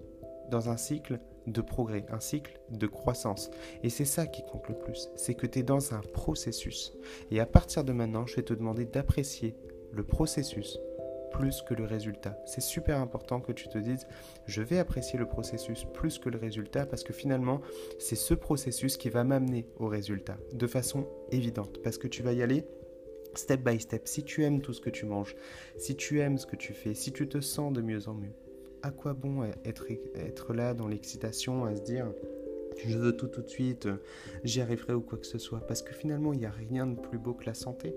dans 0.49 0.69
un 0.69 0.77
cycle 0.77 1.19
de 1.47 1.61
progrès, 1.61 2.05
un 2.09 2.19
cycle 2.19 2.59
de 2.69 2.87
croissance. 2.87 3.51
Et 3.83 3.89
c'est 3.89 4.05
ça 4.05 4.27
qui 4.27 4.43
compte 4.43 4.67
le 4.69 4.75
plus, 4.75 5.09
c'est 5.15 5.33
que 5.33 5.47
tu 5.47 5.59
es 5.59 5.63
dans 5.63 5.93
un 5.93 6.01
processus. 6.13 6.93
Et 7.31 7.39
à 7.39 7.45
partir 7.45 7.83
de 7.83 7.93
maintenant, 7.93 8.25
je 8.25 8.35
vais 8.35 8.43
te 8.43 8.53
demander 8.53 8.85
d'apprécier 8.85 9.55
le 9.91 10.03
processus 10.03 10.79
plus 11.31 11.61
que 11.61 11.73
le 11.73 11.85
résultat. 11.85 12.37
C'est 12.45 12.61
super 12.61 12.99
important 12.99 13.39
que 13.39 13.51
tu 13.51 13.67
te 13.69 13.77
dises, 13.77 14.05
je 14.45 14.61
vais 14.61 14.79
apprécier 14.79 15.17
le 15.17 15.25
processus 15.25 15.85
plus 15.93 16.19
que 16.19 16.29
le 16.29 16.37
résultat 16.37 16.85
parce 16.85 17.03
que 17.03 17.13
finalement, 17.13 17.61
c'est 17.99 18.15
ce 18.15 18.33
processus 18.33 18.97
qui 18.97 19.09
va 19.09 19.23
m'amener 19.23 19.65
au 19.77 19.87
résultat 19.87 20.37
de 20.53 20.67
façon 20.67 21.07
évidente 21.31 21.81
parce 21.83 21.97
que 21.97 22.07
tu 22.07 22.21
vas 22.21 22.33
y 22.33 22.43
aller 22.43 22.65
step 23.35 23.61
by 23.61 23.79
step. 23.79 24.07
Si 24.07 24.23
tu 24.23 24.43
aimes 24.43 24.61
tout 24.61 24.73
ce 24.73 24.81
que 24.81 24.89
tu 24.89 25.05
manges, 25.05 25.35
si 25.77 25.95
tu 25.95 26.19
aimes 26.19 26.37
ce 26.37 26.45
que 26.45 26.55
tu 26.55 26.73
fais, 26.73 26.93
si 26.93 27.11
tu 27.11 27.27
te 27.27 27.39
sens 27.39 27.71
de 27.73 27.81
mieux 27.81 28.07
en 28.07 28.13
mieux, 28.13 28.33
à 28.83 28.91
quoi 28.91 29.13
bon 29.13 29.43
être, 29.65 29.85
être 30.15 30.53
là 30.53 30.73
dans 30.73 30.87
l'excitation, 30.87 31.65
à 31.65 31.75
se 31.75 31.81
dire 31.81 32.11
je 32.85 32.97
veux 32.97 33.15
tout 33.15 33.27
tout 33.27 33.41
de 33.41 33.47
suite, 33.47 33.87
j'y 34.43 34.61
arriverai 34.61 34.93
ou 34.93 35.01
quoi 35.01 35.17
que 35.17 35.25
ce 35.25 35.37
soit. 35.37 35.65
Parce 35.67 35.81
que 35.81 35.93
finalement, 35.93 36.33
il 36.33 36.39
n'y 36.39 36.45
a 36.45 36.51
rien 36.51 36.87
de 36.87 36.99
plus 36.99 37.17
beau 37.17 37.33
que 37.33 37.45
la 37.45 37.53
santé. 37.53 37.95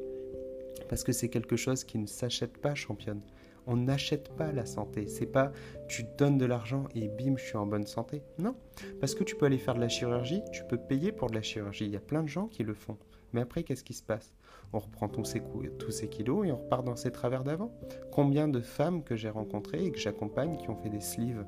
Parce 0.89 1.05
que 1.05 1.13
c'est 1.13 1.29
quelque 1.29 1.57
chose 1.57 1.85
qui 1.85 1.99
ne 1.99 2.07
s'achète 2.07 2.59
pas, 2.59 2.75
championne. 2.75 3.21
On 3.67 3.77
n'achète 3.77 4.29
pas 4.37 4.53
la 4.53 4.67
santé. 4.67 5.07
C'est 5.09 5.27
pas 5.27 5.53
tu 5.89 6.05
donnes 6.19 6.37
de 6.37 6.45
l'argent 6.45 6.85
et 6.95 7.09
bim, 7.09 7.37
je 7.37 7.45
suis 7.45 7.57
en 7.57 7.67
bonne 7.67 7.87
santé. 7.87 8.23
Non. 8.39 8.55
Parce 9.01 9.15
que 9.15 9.25
tu 9.25 9.37
peux 9.37 9.47
aller 9.47 9.59
faire 9.59 9.75
de 9.75 9.81
la 9.81 9.89
chirurgie, 9.89 10.43
tu 10.53 10.65
peux 10.65 10.77
payer 10.77 11.13
pour 11.13 11.31
de 11.31 11.35
la 11.35 11.43
chirurgie. 11.43 11.87
Il 11.87 11.93
y 11.93 11.97
a 11.97 12.01
plein 12.01 12.23
de 12.23 12.29
gens 12.29 12.49
qui 12.49 12.63
le 12.63 12.75
font. 12.75 12.99
Mais 13.35 13.41
après, 13.41 13.65
qu'est-ce 13.65 13.83
qui 13.83 13.95
se 13.95 14.03
passe? 14.03 14.33
On 14.73 14.79
reprend 14.79 15.09
tous 15.09 15.25
ces, 15.25 16.09
kilos 16.09 16.47
et 16.47 16.53
on 16.53 16.57
repart 16.57 16.85
dans 16.85 16.95
ses 16.95 17.11
travers 17.11 17.43
d'avant. 17.43 17.73
Combien 18.13 18.47
de 18.47 18.61
femmes 18.61 19.03
que 19.03 19.17
j'ai 19.17 19.29
rencontrées 19.29 19.85
et 19.85 19.91
que 19.91 19.99
j'accompagne 19.99 20.57
qui 20.57 20.71
ont 20.71 20.77
fait 20.77 20.89
des 20.89 21.01
sleeves 21.01 21.45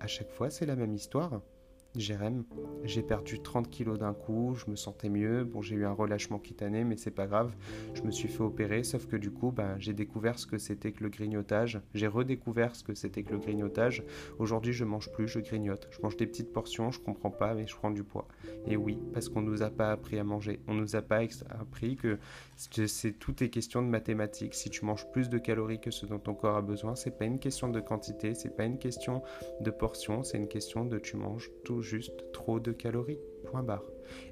À 0.00 0.06
chaque 0.06 0.30
fois, 0.30 0.50
c'est 0.50 0.66
la 0.66 0.76
même 0.76 0.94
histoire. 0.94 1.40
Jérém, 1.96 2.42
j'ai 2.82 3.02
perdu 3.02 3.40
30 3.40 3.70
kilos 3.70 4.00
d'un 4.00 4.14
coup, 4.14 4.56
je 4.56 4.68
me 4.68 4.74
sentais 4.74 5.08
mieux. 5.08 5.44
Bon, 5.44 5.62
j'ai 5.62 5.76
eu 5.76 5.84
un 5.84 5.92
relâchement 5.92 6.40
cutané, 6.40 6.82
mais 6.82 6.96
c'est 6.96 7.12
pas 7.12 7.28
grave. 7.28 7.54
Je 7.94 8.02
me 8.02 8.10
suis 8.10 8.26
fait 8.26 8.42
opérer, 8.42 8.82
sauf 8.82 9.06
que 9.06 9.14
du 9.16 9.30
coup, 9.30 9.52
ben, 9.52 9.76
j'ai 9.78 9.92
découvert 9.92 10.36
ce 10.36 10.46
que 10.46 10.58
c'était 10.58 10.90
que 10.90 11.04
le 11.04 11.08
grignotage. 11.08 11.80
J'ai 11.94 12.08
redécouvert 12.08 12.74
ce 12.74 12.82
que 12.82 12.94
c'était 12.94 13.22
que 13.22 13.30
le 13.30 13.38
grignotage. 13.38 14.02
Aujourd'hui, 14.40 14.72
je 14.72 14.84
mange 14.84 15.12
plus, 15.12 15.28
je 15.28 15.38
grignote. 15.38 15.86
Je 15.92 16.00
mange 16.02 16.16
des 16.16 16.26
petites 16.26 16.52
portions, 16.52 16.90
je 16.90 16.98
comprends 16.98 17.30
pas, 17.30 17.54
mais 17.54 17.68
je 17.68 17.76
prends 17.76 17.92
du 17.92 18.02
poids. 18.02 18.26
Et 18.66 18.76
oui, 18.76 18.98
parce 19.12 19.28
qu'on 19.28 19.42
nous 19.42 19.62
a 19.62 19.70
pas 19.70 19.92
appris 19.92 20.18
à 20.18 20.24
manger. 20.24 20.58
On 20.66 20.74
nous 20.74 20.96
a 20.96 21.02
pas 21.02 21.20
appris 21.60 21.94
que 21.94 22.18
c'est 22.56 23.12
tout 23.12 23.44
est 23.44 23.50
question 23.50 23.82
de 23.82 23.88
mathématiques. 23.88 24.54
Si 24.54 24.68
tu 24.68 24.84
manges 24.84 25.06
plus 25.12 25.28
de 25.28 25.38
calories 25.38 25.80
que 25.80 25.92
ce 25.92 26.06
dont 26.06 26.18
ton 26.18 26.34
corps 26.34 26.56
a 26.56 26.62
besoin, 26.62 26.96
c'est 26.96 27.16
pas 27.16 27.24
une 27.24 27.38
question 27.38 27.68
de 27.68 27.78
quantité, 27.78 28.34
c'est 28.34 28.56
pas 28.56 28.64
une 28.64 28.78
question 28.78 29.22
de 29.60 29.70
portion, 29.70 30.24
c'est 30.24 30.38
une 30.38 30.48
question 30.48 30.84
de 30.84 30.98
tu 30.98 31.16
manges 31.16 31.50
tout 31.64 31.83
juste 31.84 32.32
trop 32.32 32.58
de 32.58 32.72
calories. 32.72 33.20
point 33.44 33.62
barre. 33.62 33.84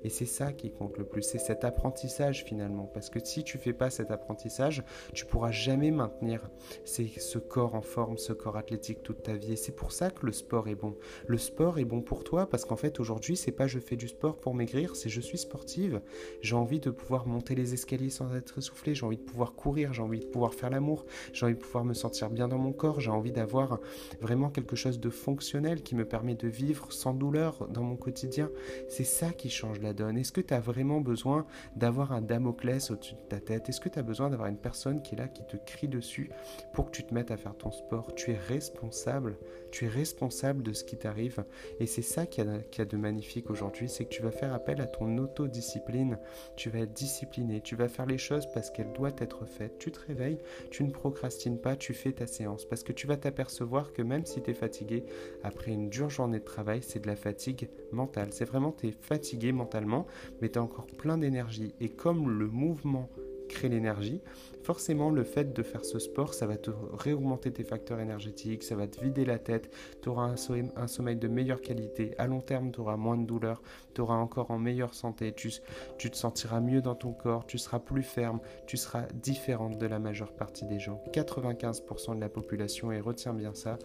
Et 0.05 0.09
c'est 0.09 0.27
ça 0.27 0.53
qui 0.53 0.71
compte 0.71 0.99
le 0.99 1.05
plus, 1.05 1.23
c'est 1.23 1.39
cet 1.39 1.65
apprentissage 1.65 2.45
finalement. 2.45 2.91
Parce 2.93 3.11
que 3.11 3.19
si 3.25 3.45
tu 3.45 3.59
fais 3.59 3.73
pas 3.73 3.91
cet 3.91 4.11
apprentissage, 4.11 4.83
tu 5.13 5.27
pourras 5.27 5.51
jamais 5.51 5.91
maintenir 5.91 6.51
ce 6.85 7.39
corps 7.39 7.75
en 7.75 7.83
forme, 7.83 8.19
ce 8.19 8.33
corps 8.33 8.57
athlétique 8.57 9.03
toute 9.03 9.23
ta 9.23 9.35
vie. 9.35 9.53
Et 9.53 9.57
c'est 9.57 9.73
pour 9.73 9.93
ça 9.93 10.11
que 10.11 10.27
le 10.27 10.33
sport 10.33 10.69
est 10.69 10.75
bon. 10.75 10.97
Le 11.27 11.39
sport 11.39 11.79
est 11.79 11.85
bon 11.85 12.03
pour 12.03 12.25
toi 12.25 12.49
parce 12.49 12.65
qu'en 12.65 12.77
fait 12.77 13.01
aujourd'hui, 13.01 13.37
c'est 13.37 13.53
pas 13.53 13.67
je 13.67 13.79
fais 13.79 13.97
du 13.97 14.09
sport 14.09 14.39
pour 14.39 14.55
maigrir, 14.55 14.97
c'est 14.97 15.09
je 15.09 15.21
suis 15.21 15.39
sportive. 15.39 16.01
J'ai 16.41 16.57
envie 16.57 16.81
de 16.81 16.91
pouvoir 16.91 17.27
monter 17.27 17.55
les 17.55 17.75
escaliers 17.75 18.11
sans 18.11 18.35
être 18.35 18.59
essoufflé, 18.59 18.95
j'ai 18.95 19.07
envie 19.07 19.17
de 19.17 19.23
pouvoir 19.23 19.55
courir, 19.55 19.93
j'ai 19.93 20.03
envie 20.03 20.21
de 20.21 20.27
pouvoir 20.27 20.55
faire 20.55 20.71
l'amour, 20.71 21.05
j'ai 21.33 21.47
envie 21.47 21.55
de 21.55 21.61
pouvoir 21.61 21.85
me 21.85 21.95
sentir 21.95 22.31
bien 22.31 22.49
dans 22.49 22.59
mon 22.59 22.73
corps, 22.73 23.01
j'ai 23.01 23.11
envie 23.11 23.33
d'avoir 23.33 23.81
vraiment 24.21 24.51
quelque 24.51 24.77
chose 24.77 25.01
de 25.01 25.11
fonctionnel 25.11 25.83
qui 25.83 25.95
me 25.95 26.05
permet 26.05 26.35
de 26.35 26.49
vivre 26.49 26.93
sans 26.93 27.15
douleur 27.15 27.69
dans 27.69 27.83
mon 27.83 27.97
quotidien. 27.97 28.51
C'est 28.89 29.05
ça 29.05 29.31
qui 29.33 29.51
change 29.51 29.62
la 29.81 29.93
donne? 29.93 30.19
Est-ce 30.19 30.33
que 30.33 30.41
tu 30.41 30.55
as 30.55 30.61
vraiment 30.61 31.01
besoin 31.01 31.47
d'avoir 31.77 32.13
un 32.13 32.21
Damoclès 32.21 32.91
au-dessus 32.91 33.15
de 33.15 33.29
ta 33.29 33.41
tête? 33.41 33.69
Est-ce 33.69 33.81
que 33.81 33.89
tu 33.89 33.99
as 33.99 34.03
besoin 34.03 34.31
d'avoir 34.31 34.49
une 34.49 34.57
personne 34.57 35.03
qui 35.03 35.15
est 35.15 35.19
là, 35.19 35.29
qui 35.29 35.45
te 35.47 35.57
crie 35.57 35.89
dessus 35.89 36.31
pour 36.73 36.87
que 36.87 36.91
tu 36.91 37.05
te 37.05 37.15
mettes 37.15 37.31
à 37.31 37.37
faire 37.37 37.57
ton 37.57 37.71
sport? 37.71 38.15
Tu 38.15 38.33
es 38.33 38.37
responsable, 38.37 39.37
tu 39.73 39.87
es 39.87 39.89
responsable 39.89 40.63
de 40.63 40.73
ce 40.73 40.85
qui 40.85 40.97
t'arrive. 40.97 41.45
Et 41.81 41.87
c'est 41.87 42.03
ça 42.03 42.27
qui 42.27 42.41
a, 42.41 42.59
qui 42.71 42.81
a 42.81 42.85
de 42.85 42.97
magnifique 42.97 43.51
aujourd'hui, 43.51 43.89
c'est 43.89 44.05
que 44.05 44.11
tu 44.11 44.23
vas 44.23 44.31
faire 44.31 44.53
appel 44.53 44.81
à 44.81 44.87
ton 44.87 45.19
autodiscipline. 45.19 46.19
Tu 46.57 46.71
vas 46.71 46.81
être 46.81 46.93
discipliné, 46.93 47.61
tu 47.61 47.75
vas 47.75 47.89
faire 47.89 48.07
les 48.07 48.19
choses 48.19 48.47
parce 48.55 48.71
qu'elles 48.71 48.93
doivent 48.93 49.17
être 49.19 49.45
faites. 49.47 49.79
Tu 49.79 49.91
te 49.91 49.99
réveilles, 50.07 50.39
tu 50.71 50.85
ne 50.85 50.91
procrastines 50.91 51.59
pas, 51.59 51.75
tu 51.75 51.95
fais 51.95 52.13
ta 52.13 52.27
séance. 52.27 52.65
Parce 52.67 52.85
que 52.85 52.93
tu 52.93 53.07
vas 53.07 53.17
t'apercevoir 53.17 53.93
que 53.93 54.03
même 54.03 54.27
si 54.27 54.43
tu 54.43 54.51
es 54.51 54.55
fatigué, 54.55 55.05
après 55.43 55.73
une 55.73 55.89
dure 55.89 56.11
journée 56.11 56.39
de 56.39 56.45
travail, 56.45 56.83
c'est 56.83 57.01
de 57.01 57.07
la 57.07 57.17
fatigue 57.17 57.69
mentale. 57.91 58.29
C'est 58.33 58.45
vraiment, 58.45 58.73
tu 58.73 58.89
es 58.89 58.93
fatigué 58.93 59.53
mentalement, 59.53 60.07
mais 60.41 60.51
tu 60.51 60.59
as 60.59 60.63
encore 60.63 60.87
plein 60.87 61.17
d'énergie. 61.17 61.75
Et 61.81 61.89
comme 61.89 62.39
le 62.39 62.47
mouvement 62.47 63.09
crée 63.53 63.69
l'énergie, 63.69 64.21
forcément 64.63 65.11
le 65.11 65.25
fait 65.25 65.53
de 65.53 65.63
faire 65.63 65.85
ce 65.85 65.99
sport, 65.99 66.35
ça 66.35 66.47
va 66.47 66.57
te 66.57 66.71
réaugmenter 66.93 67.53
tes 67.53 67.65
facteurs 67.65 68.01
énergétiques, 68.01 68.63
ça 68.63 68.77
va 68.77 68.87
te 68.87 69.01
vider 69.01 69.25
la 69.25 69.39
tête, 69.39 69.71
tu 70.03 70.09
auras 70.09 70.35
un 70.77 70.87
sommeil, 70.87 71.17
de 71.17 71.29
meilleure 71.29 71.61
qualité, 71.61 72.15
à 72.19 72.27
long 72.27 72.41
terme 72.41 72.73
tu 72.73 72.81
auras 72.81 72.97
moins 72.97 73.17
de 73.17 73.27
douleur, 73.27 73.63
tu 73.95 74.01
auras 74.01 74.17
encore 74.17 74.51
en 74.51 74.59
meilleure 74.59 74.95
santé, 74.95 75.33
tu, 75.33 75.53
tu 75.99 76.11
te 76.11 76.17
sentiras 76.17 76.61
mieux 76.61 76.81
dans 76.81 76.95
ton 76.95 77.13
corps, 77.13 77.47
tu 77.47 77.59
seras 77.59 77.79
plus 77.79 78.03
ferme, 78.03 78.41
tu 78.67 78.77
seras 78.77 79.07
différente 79.15 79.79
de 79.79 79.87
la 79.87 79.99
majeure 79.99 80.33
partie 80.33 80.65
des 80.65 80.79
gens. 80.79 81.03
95% 81.13 82.17
de 82.17 82.21
la 82.21 82.29
population, 82.29 82.93
et 82.93 83.01
retiens 83.01 83.35
bien 83.35 83.55
ça, 83.55 83.79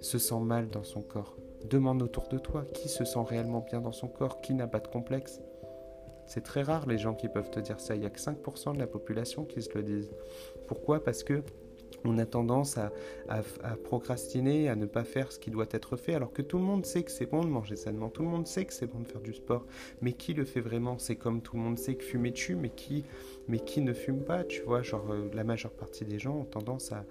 se 0.00 0.18
sent 0.18 0.40
mal 0.40 0.68
dans 0.68 0.84
son 0.84 1.02
corps. 1.02 1.36
Demande 1.68 2.02
autour 2.02 2.28
de 2.28 2.38
toi 2.38 2.64
qui 2.74 2.88
se 2.88 3.04
sent 3.04 3.24
réellement 3.26 3.60
bien 3.60 3.80
dans 3.80 3.92
son 3.92 4.08
corps, 4.08 4.40
qui 4.40 4.54
n'a 4.54 4.66
pas 4.66 4.80
de 4.80 4.88
complexe. 4.88 5.40
C'est 6.26 6.42
très 6.42 6.62
rare 6.62 6.86
les 6.86 6.98
gens 6.98 7.14
qui 7.14 7.28
peuvent 7.28 7.50
te 7.50 7.60
dire 7.60 7.80
ça. 7.80 7.94
Il 7.94 8.00
n'y 8.00 8.06
a 8.06 8.10
que 8.10 8.20
5% 8.20 8.74
de 8.74 8.78
la 8.78 8.86
population 8.86 9.44
qui 9.44 9.62
se 9.62 9.72
le 9.74 9.82
disent. 9.82 10.10
Pourquoi? 10.66 11.02
Parce 11.02 11.22
que 11.22 11.42
on 12.04 12.18
a 12.18 12.26
tendance 12.26 12.76
à, 12.78 12.92
procrastiner, 13.84 14.68
à 14.68 14.76
ne 14.76 14.86
pas 14.86 15.04
faire 15.04 15.32
ce 15.32 15.38
qui 15.38 15.50
doit 15.50 15.66
être 15.70 15.96
fait, 15.96 16.14
alors 16.14 16.32
que 16.32 16.42
tout 16.42 16.58
le 16.58 16.64
monde 16.64 16.84
sait 16.84 17.02
que 17.02 17.10
c'est 17.10 17.26
bon 17.26 17.42
de 17.42 17.48
manger 17.48 17.76
sainement, 17.76 18.10
tout 18.10 18.22
le 18.22 18.28
monde 18.28 18.46
sait 18.46 18.64
que 18.64 18.72
c'est 18.72 18.86
bon 18.86 19.00
de 19.00 19.06
faire 19.08 19.20
du 19.20 19.32
sport, 19.32 19.64
mais 20.02 20.12
qui 20.12 20.34
le 20.34 20.44
fait 20.44 20.60
vraiment? 20.60 20.98
C'est 20.98 21.16
comme 21.16 21.40
tout 21.40 21.56
le 21.56 21.62
monde 21.62 21.78
sait 21.78 21.94
que 21.94 22.04
fumer 22.04 22.32
tue, 22.32 22.56
mais 22.56 22.68
qui, 22.70 23.04
mais 23.48 23.58
qui 23.58 23.80
ne 23.80 23.94
fume 23.94 24.22
pas, 24.22 24.44
tu 24.44 24.62
vois? 24.62 24.82
Genre, 24.82 25.10
euh, 25.10 25.30
la 25.32 25.44
majeure 25.44 25.72
partie 25.72 26.04
des 26.04 26.18
gens 26.18 26.36
ont 26.36 26.44
tendance 26.44 26.92
à, 26.92 27.04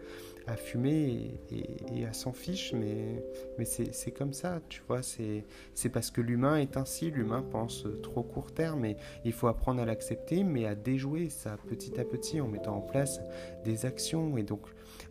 à 0.48 0.56
fumer 0.56 1.40
et, 1.52 2.06
à 2.06 2.14
s'en 2.14 2.34
fiche, 2.34 2.74
mais, 2.74 3.24
mais 3.58 3.66
c'est 3.66 4.12
comme 4.12 4.34
ça, 4.34 4.62
tu 4.70 4.82
vois, 4.88 5.02
c'est 5.02 5.90
parce 5.90 6.12
que 6.12 6.22
l'humain 6.22 6.58
est 6.58 6.78
ainsi, 6.78 7.12
l'humain 7.12 7.44
pense 7.52 7.86
trop 8.02 8.24
court 8.24 8.52
terme 8.52 8.86
et 8.86 8.98
il 9.26 9.34
faut 9.34 9.48
apprendre 9.48 9.82
à 9.82 9.86
l'accepter, 9.86 10.44
mais 10.44 10.66
à 10.66 10.76
déjouer 10.76 11.30
ça 11.30 11.58
petit 11.70 12.00
à 12.00 12.04
petit 12.04 12.42
en 12.42 12.48
mettant 12.48 12.78
en 12.78 12.82
place 12.82 13.22
des 13.64 13.86
actions. 13.86 14.38
Et 14.38 14.44
donc, 14.44 14.62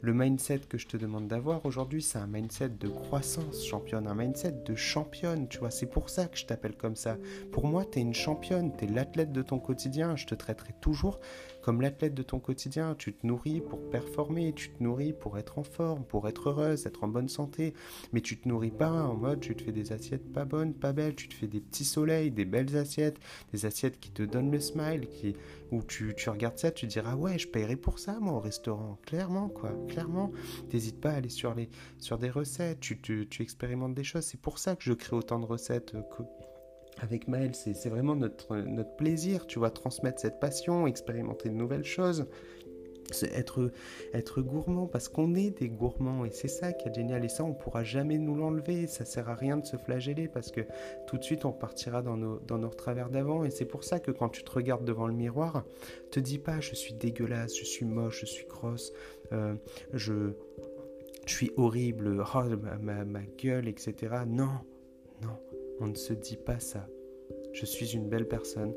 le 0.00 0.12
mindset 0.12 0.60
que 0.68 0.78
je 0.78 0.86
te 0.86 0.96
demande 0.96 1.28
d'avoir 1.28 1.64
aujourd'hui, 1.64 2.02
c'est 2.02 2.18
un 2.18 2.26
mindset 2.26 2.70
de 2.70 2.88
croissance 2.88 3.64
championne, 3.64 4.06
un 4.06 4.14
mindset 4.14 4.52
de 4.64 4.74
championne, 4.74 5.48
tu 5.48 5.58
vois, 5.58 5.70
c'est 5.70 5.86
pour 5.86 6.10
ça 6.10 6.26
que 6.26 6.36
je 6.36 6.46
t'appelle 6.46 6.76
comme 6.76 6.96
ça. 6.96 7.16
Pour 7.52 7.66
moi, 7.66 7.84
tu 7.84 7.98
es 7.98 8.02
une 8.02 8.14
championne, 8.14 8.72
tu 8.76 8.84
es 8.84 8.88
l'athlète 8.88 9.32
de 9.32 9.42
ton 9.42 9.58
quotidien, 9.58 10.16
je 10.16 10.26
te 10.26 10.34
traiterai 10.34 10.74
toujours 10.80 11.20
comme 11.62 11.80
l'athlète 11.80 12.14
de 12.14 12.22
ton 12.22 12.40
quotidien, 12.40 12.94
tu 12.96 13.14
te 13.14 13.26
nourris 13.26 13.60
pour 13.60 13.88
performer, 13.90 14.52
tu 14.52 14.70
te 14.70 14.82
nourris 14.82 15.12
pour 15.12 15.38
être 15.38 15.58
en 15.58 15.62
forme, 15.62 16.04
pour 16.04 16.28
être 16.28 16.50
heureuse, 16.50 16.86
être 16.86 17.04
en 17.04 17.08
bonne 17.08 17.28
santé, 17.28 17.72
mais 18.12 18.20
tu 18.20 18.38
te 18.38 18.48
nourris 18.48 18.70
pas 18.70 18.90
en 18.90 19.14
mode 19.14 19.40
tu 19.40 19.54
te 19.54 19.62
fais 19.62 19.72
des 19.72 19.92
assiettes 19.92 20.32
pas 20.32 20.44
bonnes, 20.44 20.74
pas 20.74 20.92
belles, 20.92 21.14
tu 21.14 21.28
te 21.28 21.34
fais 21.34 21.46
des 21.46 21.60
petits 21.60 21.84
soleils, 21.84 22.30
des 22.30 22.44
belles 22.44 22.76
assiettes, 22.76 23.18
des 23.52 23.66
assiettes 23.66 24.00
qui 24.00 24.10
te 24.10 24.22
donnent 24.22 24.50
le 24.50 24.60
smile, 24.60 25.08
qui, 25.08 25.36
où 25.70 25.82
tu, 25.82 26.14
tu 26.16 26.30
regardes 26.30 26.58
ça, 26.58 26.70
tu 26.70 26.86
diras 26.86 27.12
ah 27.12 27.16
ouais, 27.16 27.38
je 27.38 27.48
paierai 27.48 27.76
pour 27.76 27.98
ça 27.98 28.18
moi 28.20 28.34
au 28.34 28.40
restaurant, 28.40 28.98
clairement 29.04 29.48
quoi, 29.48 29.72
clairement. 29.88 30.32
T'hésites 30.70 31.00
pas 31.00 31.10
à 31.10 31.14
aller 31.14 31.28
sur, 31.28 31.54
les, 31.54 31.68
sur 31.98 32.18
des 32.18 32.30
recettes, 32.30 32.80
tu, 32.80 33.00
tu, 33.00 33.26
tu 33.28 33.42
expérimentes 33.42 33.94
des 33.94 34.04
choses, 34.04 34.24
c'est 34.24 34.40
pour 34.40 34.58
ça 34.58 34.76
que 34.76 34.84
je 34.84 34.92
crée 34.92 35.16
autant 35.16 35.38
de 35.38 35.46
recettes. 35.46 35.94
Avec 37.00 37.26
Maël, 37.26 37.54
c'est 37.54 37.88
vraiment 37.88 38.14
notre, 38.14 38.56
notre 38.56 38.94
plaisir, 38.96 39.46
tu 39.46 39.58
vois, 39.58 39.70
transmettre 39.70 40.20
cette 40.20 40.38
passion, 40.38 40.86
expérimenter 40.86 41.48
de 41.48 41.54
nouvelles 41.54 41.84
choses, 41.84 42.26
être, 43.22 43.70
être 44.12 44.42
gourmand, 44.42 44.86
parce 44.86 45.08
qu'on 45.08 45.34
est 45.34 45.50
des 45.50 45.68
gourmands, 45.68 46.24
et 46.24 46.30
c'est 46.30 46.48
ça 46.48 46.72
qui 46.72 46.88
est 46.88 46.94
génial, 46.94 47.24
et 47.24 47.28
ça, 47.28 47.44
on 47.44 47.54
pourra 47.54 47.84
jamais 47.84 48.18
nous 48.18 48.34
l'enlever, 48.34 48.86
ça 48.86 49.04
sert 49.04 49.28
à 49.28 49.34
rien 49.34 49.56
de 49.56 49.66
se 49.66 49.76
flageller, 49.76 50.28
parce 50.28 50.50
que 50.50 50.62
tout 51.06 51.18
de 51.18 51.24
suite, 51.24 51.44
on 51.44 51.52
partira 51.52 52.02
dans 52.02 52.16
nos, 52.16 52.38
dans 52.40 52.58
nos 52.58 52.68
travers 52.68 53.10
d'avant, 53.10 53.44
et 53.44 53.50
c'est 53.50 53.64
pour 53.64 53.84
ça 53.84 54.00
que 54.00 54.10
quand 54.10 54.28
tu 54.28 54.44
te 54.44 54.50
regardes 54.50 54.84
devant 54.84 55.06
le 55.06 55.14
miroir, 55.14 55.64
te 56.10 56.20
dis 56.20 56.38
pas, 56.38 56.60
je 56.60 56.74
suis 56.74 56.94
dégueulasse, 56.94 57.56
je 57.58 57.64
suis 57.64 57.84
moche, 57.84 58.20
je 58.20 58.26
suis 58.26 58.46
grosse, 58.46 58.92
euh, 59.32 59.54
je, 59.92 60.32
je 61.26 61.34
suis 61.34 61.50
horrible, 61.56 62.24
oh, 62.34 62.42
ma, 62.80 63.04
ma 63.04 63.22
gueule, 63.38 63.68
etc. 63.68 63.94
Non, 64.26 64.60
non 65.22 65.38
on 65.82 65.88
ne 65.88 65.94
se 65.94 66.12
dit 66.12 66.36
pas 66.36 66.60
ça. 66.60 66.86
Je 67.52 67.66
suis 67.66 67.94
une 67.94 68.08
belle 68.08 68.28
personne, 68.28 68.72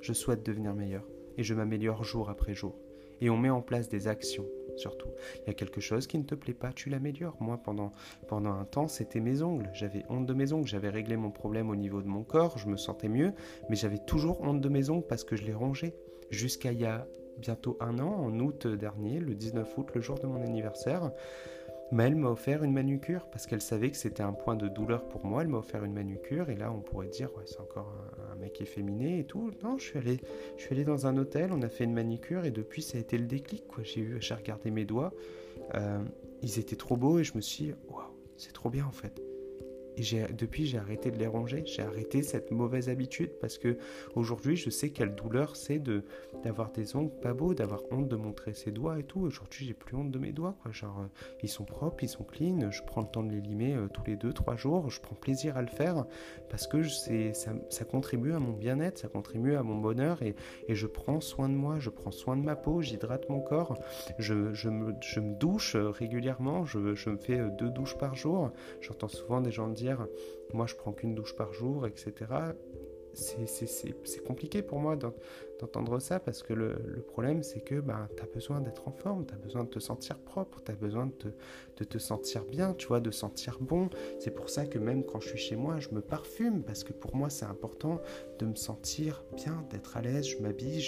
je 0.00 0.14
souhaite 0.14 0.44
devenir 0.44 0.74
meilleur, 0.74 1.06
et 1.36 1.42
je 1.42 1.52
m'améliore 1.52 2.04
jour 2.04 2.30
après 2.30 2.54
jour. 2.54 2.74
Et 3.20 3.28
on 3.28 3.36
met 3.36 3.50
en 3.50 3.60
place 3.60 3.88
des 3.88 4.08
actions, 4.08 4.46
surtout. 4.76 5.08
Il 5.36 5.48
y 5.48 5.50
a 5.50 5.54
quelque 5.54 5.80
chose 5.80 6.06
qui 6.06 6.16
ne 6.16 6.22
te 6.22 6.34
plaît 6.34 6.54
pas, 6.54 6.72
tu 6.72 6.88
l'améliores. 6.88 7.36
Moi, 7.40 7.58
pendant, 7.58 7.92
pendant 8.28 8.52
un 8.52 8.64
temps, 8.64 8.88
c'était 8.88 9.20
mes 9.20 9.42
ongles. 9.42 9.68
J'avais 9.74 10.04
honte 10.08 10.24
de 10.24 10.34
mes 10.34 10.52
ongles. 10.52 10.68
J'avais 10.68 10.88
réglé 10.88 11.16
mon 11.16 11.32
problème 11.32 11.68
au 11.68 11.76
niveau 11.76 12.00
de 12.00 12.06
mon 12.06 12.22
corps, 12.22 12.56
je 12.56 12.68
me 12.68 12.76
sentais 12.76 13.08
mieux, 13.08 13.32
mais 13.68 13.76
j'avais 13.76 13.98
toujours 13.98 14.40
honte 14.40 14.60
de 14.60 14.68
mes 14.68 14.88
ongles 14.88 15.06
parce 15.06 15.24
que 15.24 15.36
je 15.36 15.44
les 15.44 15.54
rongeais. 15.54 15.94
Jusqu'à 16.30 16.72
il 16.72 16.80
y 16.80 16.86
a 16.86 17.06
bientôt 17.38 17.76
un 17.80 17.98
an, 17.98 18.10
en 18.10 18.38
août 18.40 18.66
dernier, 18.66 19.20
le 19.20 19.34
19 19.34 19.76
août, 19.76 19.88
le 19.94 20.00
jour 20.00 20.18
de 20.18 20.26
mon 20.26 20.40
anniversaire, 20.40 21.12
Maëlle 21.90 22.16
m'a 22.16 22.30
offert 22.30 22.62
une 22.64 22.72
manucure 22.72 23.26
parce 23.30 23.46
qu'elle 23.46 23.62
savait 23.62 23.90
que 23.90 23.96
c'était 23.96 24.22
un 24.22 24.32
point 24.32 24.56
de 24.56 24.68
douleur 24.68 25.08
pour 25.08 25.24
moi. 25.24 25.42
Elle 25.42 25.48
m'a 25.48 25.58
offert 25.58 25.84
une 25.84 25.94
manucure 25.94 26.50
et 26.50 26.56
là 26.56 26.70
on 26.70 26.80
pourrait 26.80 27.08
dire 27.08 27.34
ouais 27.36 27.44
c'est 27.46 27.60
encore 27.60 27.94
un, 28.30 28.36
mec 28.36 28.60
efféminé 28.60 29.20
et 29.20 29.24
tout. 29.24 29.50
Non, 29.62 29.78
je 29.78 29.84
suis 29.84 29.98
allé, 29.98 30.20
je 30.56 30.62
suis 30.62 30.74
allé 30.74 30.84
dans 30.84 31.06
un 31.06 31.16
hôtel, 31.16 31.50
on 31.52 31.62
a 31.62 31.68
fait 31.68 31.84
une 31.84 31.94
manucure 31.94 32.44
et 32.44 32.50
depuis 32.50 32.82
ça 32.82 32.98
a 32.98 33.00
été 33.00 33.16
le 33.16 33.26
déclic 33.26 33.66
quoi. 33.66 33.82
J'ai 33.82 34.00
eu, 34.00 34.18
j'ai 34.20 34.34
regardé 34.34 34.70
mes 34.70 34.84
doigts, 34.84 35.12
euh, 35.74 35.98
ils 36.42 36.58
étaient 36.58 36.76
trop 36.76 36.96
beaux 36.96 37.18
et 37.18 37.24
je 37.24 37.34
me 37.34 37.40
suis 37.40 37.72
waouh 37.88 38.02
c'est 38.36 38.52
trop 38.52 38.70
bien 38.70 38.86
en 38.86 38.92
fait. 38.92 39.20
Et 39.98 40.32
depuis, 40.32 40.64
j'ai 40.64 40.78
arrêté 40.78 41.10
de 41.10 41.18
les 41.18 41.26
ronger. 41.26 41.64
J'ai 41.66 41.82
arrêté 41.82 42.22
cette 42.22 42.52
mauvaise 42.52 42.88
habitude 42.88 43.30
parce 43.40 43.58
que 43.58 43.78
aujourd'hui, 44.14 44.56
je 44.56 44.70
sais 44.70 44.90
quelle 44.90 45.16
douleur 45.16 45.56
c'est 45.56 45.80
de 45.80 46.04
d'avoir 46.44 46.70
des 46.70 46.94
ongles 46.94 47.10
pas 47.20 47.34
beaux, 47.34 47.52
d'avoir 47.52 47.80
honte 47.90 48.06
de 48.06 48.14
montrer 48.14 48.54
ses 48.54 48.70
doigts 48.70 49.00
et 49.00 49.02
tout. 49.02 49.20
Aujourd'hui, 49.20 49.66
j'ai 49.66 49.74
plus 49.74 49.96
honte 49.96 50.12
de 50.12 50.18
mes 50.18 50.30
doigts. 50.30 50.54
Quoi. 50.62 50.70
Genre, 50.70 51.00
euh, 51.00 51.06
ils 51.42 51.48
sont 51.48 51.64
propres, 51.64 52.04
ils 52.04 52.08
sont 52.08 52.22
clean. 52.22 52.70
Je 52.70 52.82
prends 52.82 53.00
le 53.00 53.08
temps 53.08 53.24
de 53.24 53.32
les 53.32 53.40
limer 53.40 53.74
euh, 53.74 53.88
tous 53.88 54.04
les 54.06 54.14
deux, 54.14 54.32
trois 54.32 54.54
jours. 54.54 54.88
Je 54.88 55.00
prends 55.00 55.16
plaisir 55.16 55.56
à 55.56 55.62
le 55.62 55.68
faire 55.68 56.06
parce 56.48 56.68
que 56.68 56.84
ça, 56.84 57.52
ça 57.68 57.84
contribue 57.84 58.32
à 58.34 58.38
mon 58.38 58.52
bien-être, 58.52 58.98
ça 58.98 59.08
contribue 59.08 59.56
à 59.56 59.64
mon 59.64 59.78
bonheur 59.78 60.22
et, 60.22 60.36
et, 60.68 60.74
je 60.76 60.86
prends 60.86 61.20
soin 61.20 61.48
de 61.48 61.54
moi, 61.54 61.80
je 61.80 61.90
prends 61.90 62.12
soin 62.12 62.36
de 62.36 62.42
ma 62.42 62.54
peau, 62.54 62.82
j'hydrate 62.82 63.28
mon 63.28 63.40
corps, 63.40 63.76
je, 64.18 64.54
je, 64.54 64.68
me, 64.68 64.94
je, 65.00 65.18
me, 65.18 65.34
douche 65.34 65.74
euh, 65.74 65.90
régulièrement, 65.90 66.64
je, 66.64 66.94
je 66.94 67.10
me 67.10 67.16
fais 67.16 67.40
deux 67.58 67.70
douches 67.70 67.98
par 67.98 68.14
jour. 68.14 68.52
J'entends 68.80 69.08
souvent 69.08 69.40
des 69.40 69.50
gens 69.50 69.68
dire 69.68 69.87
moi 70.52 70.66
je 70.66 70.74
prends 70.74 70.92
qu'une 70.92 71.14
douche 71.14 71.34
par 71.34 71.52
jour, 71.52 71.86
etc. 71.86 72.14
C'est 73.14 74.24
compliqué 74.24 74.62
pour 74.62 74.78
moi 74.78 74.96
d'entendre 75.60 75.98
ça 76.00 76.20
parce 76.20 76.42
que 76.42 76.52
le, 76.52 77.04
problème 77.08 77.42
c'est 77.42 77.60
que 77.60 77.80
bah, 77.80 78.08
tu 78.16 78.22
as 78.22 78.26
besoin 78.26 78.60
d'être 78.60 78.86
en 78.88 78.92
forme, 78.92 79.26
tu 79.26 79.34
as 79.34 79.38
besoin 79.38 79.64
de 79.64 79.68
te 79.68 79.78
sentir 79.78 80.18
propre, 80.18 80.62
tu 80.64 80.70
as 80.70 80.74
besoin 80.74 81.06
de 81.06 81.12
te, 81.12 81.28
de 81.78 81.84
te, 81.84 81.98
sentir 81.98 82.44
bien, 82.44 82.74
tu 82.74 82.88
vois, 82.88 83.00
de 83.00 83.10
sentir 83.10 83.58
bon. 83.60 83.88
C'est 84.18 84.30
pour 84.30 84.50
ça 84.50 84.66
que 84.66 84.78
même 84.78 85.04
quand 85.04 85.20
je 85.20 85.28
suis 85.28 85.38
chez 85.38 85.56
moi, 85.56 85.78
je 85.78 85.90
me 85.90 86.00
parfume 86.00 86.62
parce 86.62 86.84
que 86.84 86.92
pour 86.92 87.16
moi 87.16 87.30
c'est 87.30 87.46
important 87.46 88.00
de 88.38 88.46
me 88.46 88.54
sentir 88.54 89.24
bien, 89.34 89.64
d'être 89.70 89.96
à 89.96 90.02
l'aise, 90.02 90.26
je 90.28 90.38
m'habille, 90.38 90.80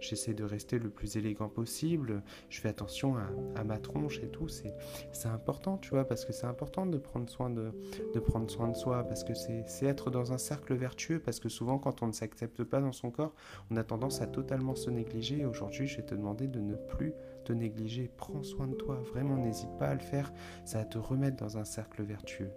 j'essaie 0.00 0.34
de 0.34 0.44
rester 0.44 0.78
le 0.78 0.88
plus 0.88 1.16
élégant 1.16 1.48
possible, 1.48 2.22
je 2.48 2.60
fais 2.60 2.68
attention 2.68 3.16
à, 3.16 3.26
à 3.54 3.64
ma 3.64 3.78
tronche 3.78 4.18
et 4.22 4.28
tout. 4.28 4.48
C'est 4.48 5.28
important, 5.28 5.78
tu 5.78 5.90
vois, 5.90 6.04
parce 6.04 6.24
que 6.24 6.32
c'est 6.32 6.46
important 6.46 6.86
de 6.86 6.98
prendre 6.98 7.28
soin 7.28 7.50
de, 7.50 7.72
de 8.14 8.20
prendre 8.20 8.50
soin 8.50 8.68
de 8.68 8.76
soi 8.76 9.04
parce 9.04 9.24
que 9.24 9.34
c'est 9.34 9.86
être 9.86 10.10
dans 10.10 10.32
un 10.32 10.38
cercle 10.38 10.74
vertueux 10.74 11.20
parce 11.20 11.40
que 11.40 11.48
souvent, 11.48 11.78
quand 11.78 12.02
on 12.02 12.06
ne 12.06 12.12
s'accepte 12.12 12.64
pas 12.64 12.80
dans 12.80 12.92
son 12.92 13.10
corps, 13.10 13.34
on 13.70 13.76
a 13.76 13.84
tendance 13.84 14.05
à 14.08 14.26
totalement 14.26 14.74
se 14.74 14.90
négliger. 14.90 15.40
Et 15.40 15.46
aujourd'hui, 15.46 15.86
je 15.86 15.96
vais 15.96 16.02
te 16.04 16.14
demander 16.14 16.46
de 16.46 16.60
ne 16.60 16.74
plus 16.74 17.12
te 17.44 17.52
négliger. 17.52 18.10
Prends 18.16 18.42
soin 18.42 18.66
de 18.66 18.74
toi. 18.74 18.96
Vraiment, 19.12 19.36
n'hésite 19.36 19.76
pas 19.78 19.88
à 19.88 19.94
le 19.94 20.00
faire. 20.00 20.32
Ça 20.64 20.78
va 20.78 20.84
te 20.84 20.98
remettre 20.98 21.36
dans 21.36 21.58
un 21.58 21.64
cercle 21.64 22.02
vertueux. 22.02 22.50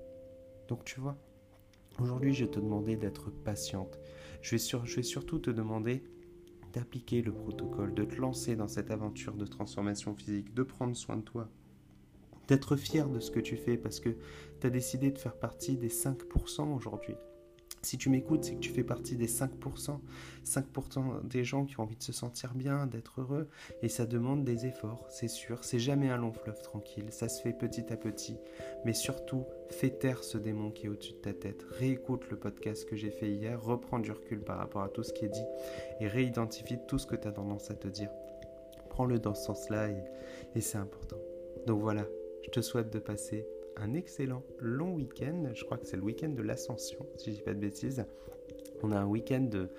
Donc, 0.68 0.86
tu 0.86 1.00
vois, 1.00 1.18
aujourd'hui, 2.00 2.34
je 2.34 2.46
vais 2.46 2.52
te 2.52 2.60
demander 2.60 2.96
d'être 2.96 3.32
patiente. 3.32 4.00
Je 4.42 4.56
vais, 4.56 4.86
je 4.86 4.96
vais 4.96 5.04
surtout 5.04 5.40
te 5.40 5.50
demander 5.50 6.04
d'appliquer 6.74 7.22
le 7.22 7.34
protocole, 7.34 7.94
de 7.94 8.04
te 8.04 8.16
lancer 8.16 8.56
dans 8.56 8.68
cette 8.68 8.92
aventure 8.92 9.36
de 9.36 9.46
transformation 9.46 10.14
physique, 10.14 10.54
de 10.54 10.64
prendre 10.64 10.96
soin 10.96 11.18
de 11.18 11.24
toi, 11.24 11.50
d'être 12.48 12.76
fier 12.76 13.10
de 13.10 13.20
ce 13.20 13.32
que 13.32 13.40
tu 13.40 13.58
fais 13.58 13.78
parce 13.78 14.00
que 14.00 14.10
tu 14.62 14.68
as 14.68 14.70
décidé 14.70 15.12
de 15.12 15.18
faire 15.18 15.36
partie 15.36 15.78
des 15.78 15.90
5% 15.90 16.76
aujourd'hui. 16.76 17.16
Si 17.82 17.98
tu 17.98 18.10
m'écoutes, 18.10 18.44
c'est 18.44 18.56
que 18.56 18.60
tu 18.60 18.72
fais 18.72 18.84
partie 18.84 19.16
des 19.16 19.28
5%. 19.28 20.00
5% 20.46 21.28
des 21.28 21.44
gens 21.44 21.66
qui 21.66 21.80
ont 21.80 21.84
envie 21.84 21.96
de 21.96 22.04
se 22.04 22.12
sentir 22.12 22.54
bien, 22.54 22.88
d'être 22.88 23.22
heureux. 23.22 23.48
Et 23.82 23.90
ça 23.90 24.06
demande 24.06 24.44
des 24.44 24.66
efforts, 24.66 25.06
c'est 25.10 25.28
sûr. 25.28 25.64
C'est 25.64 25.80
jamais 25.80 26.10
un 26.10 26.18
long 26.18 26.34
fleuve 26.34 26.62
tranquille. 26.62 27.06
Ça 27.10 27.30
se 27.30 27.42
fait 27.42 27.54
petit 27.54 27.92
à 27.92 27.98
petit. 27.98 28.38
Mais 28.86 28.94
surtout, 28.94 29.46
fais 29.70 29.90
taire 29.90 30.24
ce 30.24 30.38
démon 30.38 30.72
qui 30.72 30.88
est 30.88 30.90
au-dessus 30.90 31.14
de 31.14 31.18
ta 31.20 31.34
tête. 31.34 31.66
Réécoute 31.70 32.30
le 32.30 32.38
podcast 32.38 32.88
que 32.88 32.96
j'ai 32.96 33.12
fait 33.12 33.30
hier. 33.30 33.62
Reprends 33.62 34.00
du 34.00 34.12
recul 34.12 34.42
par 34.42 34.58
rapport 34.58 34.84
à 34.84 34.90
tout 34.90 35.04
ce 35.04 35.14
qui 35.14 35.26
est 35.26 35.30
dit. 35.30 35.46
Et 36.02 36.08
réidentifie 36.08 36.80
tout 36.88 36.98
ce 36.98 37.08
que 37.08 37.16
tu 37.16 37.28
as 37.28 37.32
tendance 37.32 37.72
à 37.72 37.76
te 37.76 37.88
dire. 37.88 38.12
Prends-le 38.90 39.20
dans 39.20 39.34
ce 39.34 39.46
sens-là 39.46 39.90
et, 39.90 40.04
et 40.56 40.62
c'est 40.62 40.78
important. 40.78 41.18
Donc 41.66 41.82
voilà, 41.82 42.06
je 42.44 42.50
te 42.50 42.62
souhaite 42.62 42.92
de 42.92 43.00
passer 43.00 43.46
un 43.82 43.94
excellent 43.94 44.44
long 44.60 44.94
week-end. 44.94 45.50
Je 45.54 45.64
crois 45.64 45.78
que 45.78 45.86
c'est 45.86 45.98
le 45.98 46.04
week-end 46.04 46.30
de 46.30 46.42
l'ascension, 46.42 47.06
si 47.18 47.32
je 47.32 47.38
dis 47.38 47.42
pas 47.42 47.54
de 47.54 47.60
bêtises. 47.60 48.06
On 48.84 48.92
a 48.92 48.98
un 48.98 49.06
week-end 49.06 49.42
de 49.42 49.70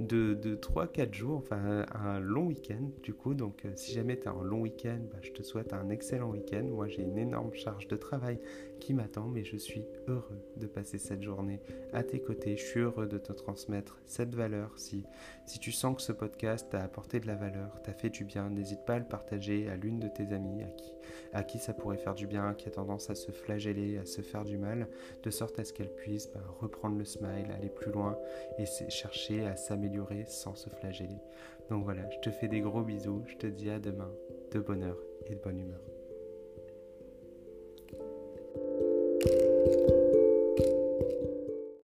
de, 0.00 0.34
de 0.34 0.56
3-4 0.56 1.12
jours, 1.12 1.38
enfin 1.38 1.84
un, 1.94 2.18
long 2.20 2.46
week-end 2.46 2.90
du 3.02 3.14
coup. 3.14 3.34
Donc 3.34 3.64
euh, 3.64 3.72
si 3.76 3.92
jamais 3.92 4.18
tu 4.18 4.28
as 4.28 4.32
un 4.32 4.42
long 4.42 4.60
week-end, 4.62 4.98
bah, 5.10 5.18
je 5.22 5.30
te 5.30 5.42
souhaite 5.42 5.72
un 5.72 5.88
excellent 5.90 6.30
week-end. 6.30 6.64
Moi 6.64 6.88
j'ai 6.88 7.02
une 7.02 7.18
énorme 7.18 7.54
charge 7.54 7.88
de 7.88 7.96
travail 7.96 8.38
qui 8.80 8.92
m'attend, 8.92 9.28
mais 9.28 9.44
je 9.44 9.56
suis 9.56 9.84
heureux 10.08 10.42
de 10.56 10.66
passer 10.66 10.98
cette 10.98 11.22
journée 11.22 11.60
à 11.92 12.02
tes 12.02 12.20
côtés. 12.20 12.56
Je 12.56 12.64
suis 12.64 12.80
heureux 12.80 13.06
de 13.06 13.18
te 13.18 13.32
transmettre 13.32 13.98
cette 14.04 14.34
valeur. 14.34 14.72
Si, 14.76 15.04
si 15.46 15.58
tu 15.58 15.72
sens 15.72 15.96
que 15.96 16.02
ce 16.02 16.12
podcast 16.12 16.68
t'a 16.70 16.82
apporté 16.82 17.20
de 17.20 17.26
la 17.26 17.36
valeur, 17.36 17.80
t'a 17.82 17.92
fait 17.92 18.10
du 18.10 18.24
bien, 18.24 18.50
n'hésite 18.50 18.84
pas 18.84 18.94
à 18.94 18.98
le 18.98 19.06
partager 19.06 19.68
à 19.68 19.76
l'une 19.76 20.00
de 20.00 20.08
tes 20.08 20.32
amies 20.32 20.62
à 20.62 20.68
qui, 20.68 20.92
à 21.32 21.42
qui 21.44 21.58
ça 21.58 21.72
pourrait 21.72 21.96
faire 21.96 22.14
du 22.14 22.26
bien, 22.26 22.54
qui 22.54 22.68
a 22.68 22.72
tendance 22.72 23.10
à 23.10 23.14
se 23.14 23.30
flageller, 23.30 23.98
à 23.98 24.04
se 24.04 24.20
faire 24.20 24.44
du 24.44 24.58
mal, 24.58 24.88
de 25.22 25.30
sorte 25.30 25.58
à 25.58 25.64
ce 25.64 25.72
qu'elle 25.72 25.94
puisse 25.94 26.30
bah, 26.32 26.40
reprendre 26.60 26.98
le 26.98 27.04
smile, 27.04 27.50
aller 27.56 27.70
plus 27.70 27.92
loin 27.92 28.18
et 28.58 28.66
chercher 28.88 29.46
à 29.46 29.56
sans 30.26 30.54
se 30.54 30.70
flageller. 30.70 31.20
Donc 31.70 31.84
voilà, 31.84 32.08
je 32.10 32.18
te 32.18 32.30
fais 32.30 32.48
des 32.48 32.60
gros 32.60 32.82
bisous, 32.82 33.22
je 33.26 33.36
te 33.36 33.46
dis 33.46 33.70
à 33.70 33.78
demain, 33.78 34.12
de 34.52 34.60
bonheur 34.60 34.96
et 35.26 35.34
de 35.34 35.40
bonne 35.40 35.58
humeur. 35.58 35.80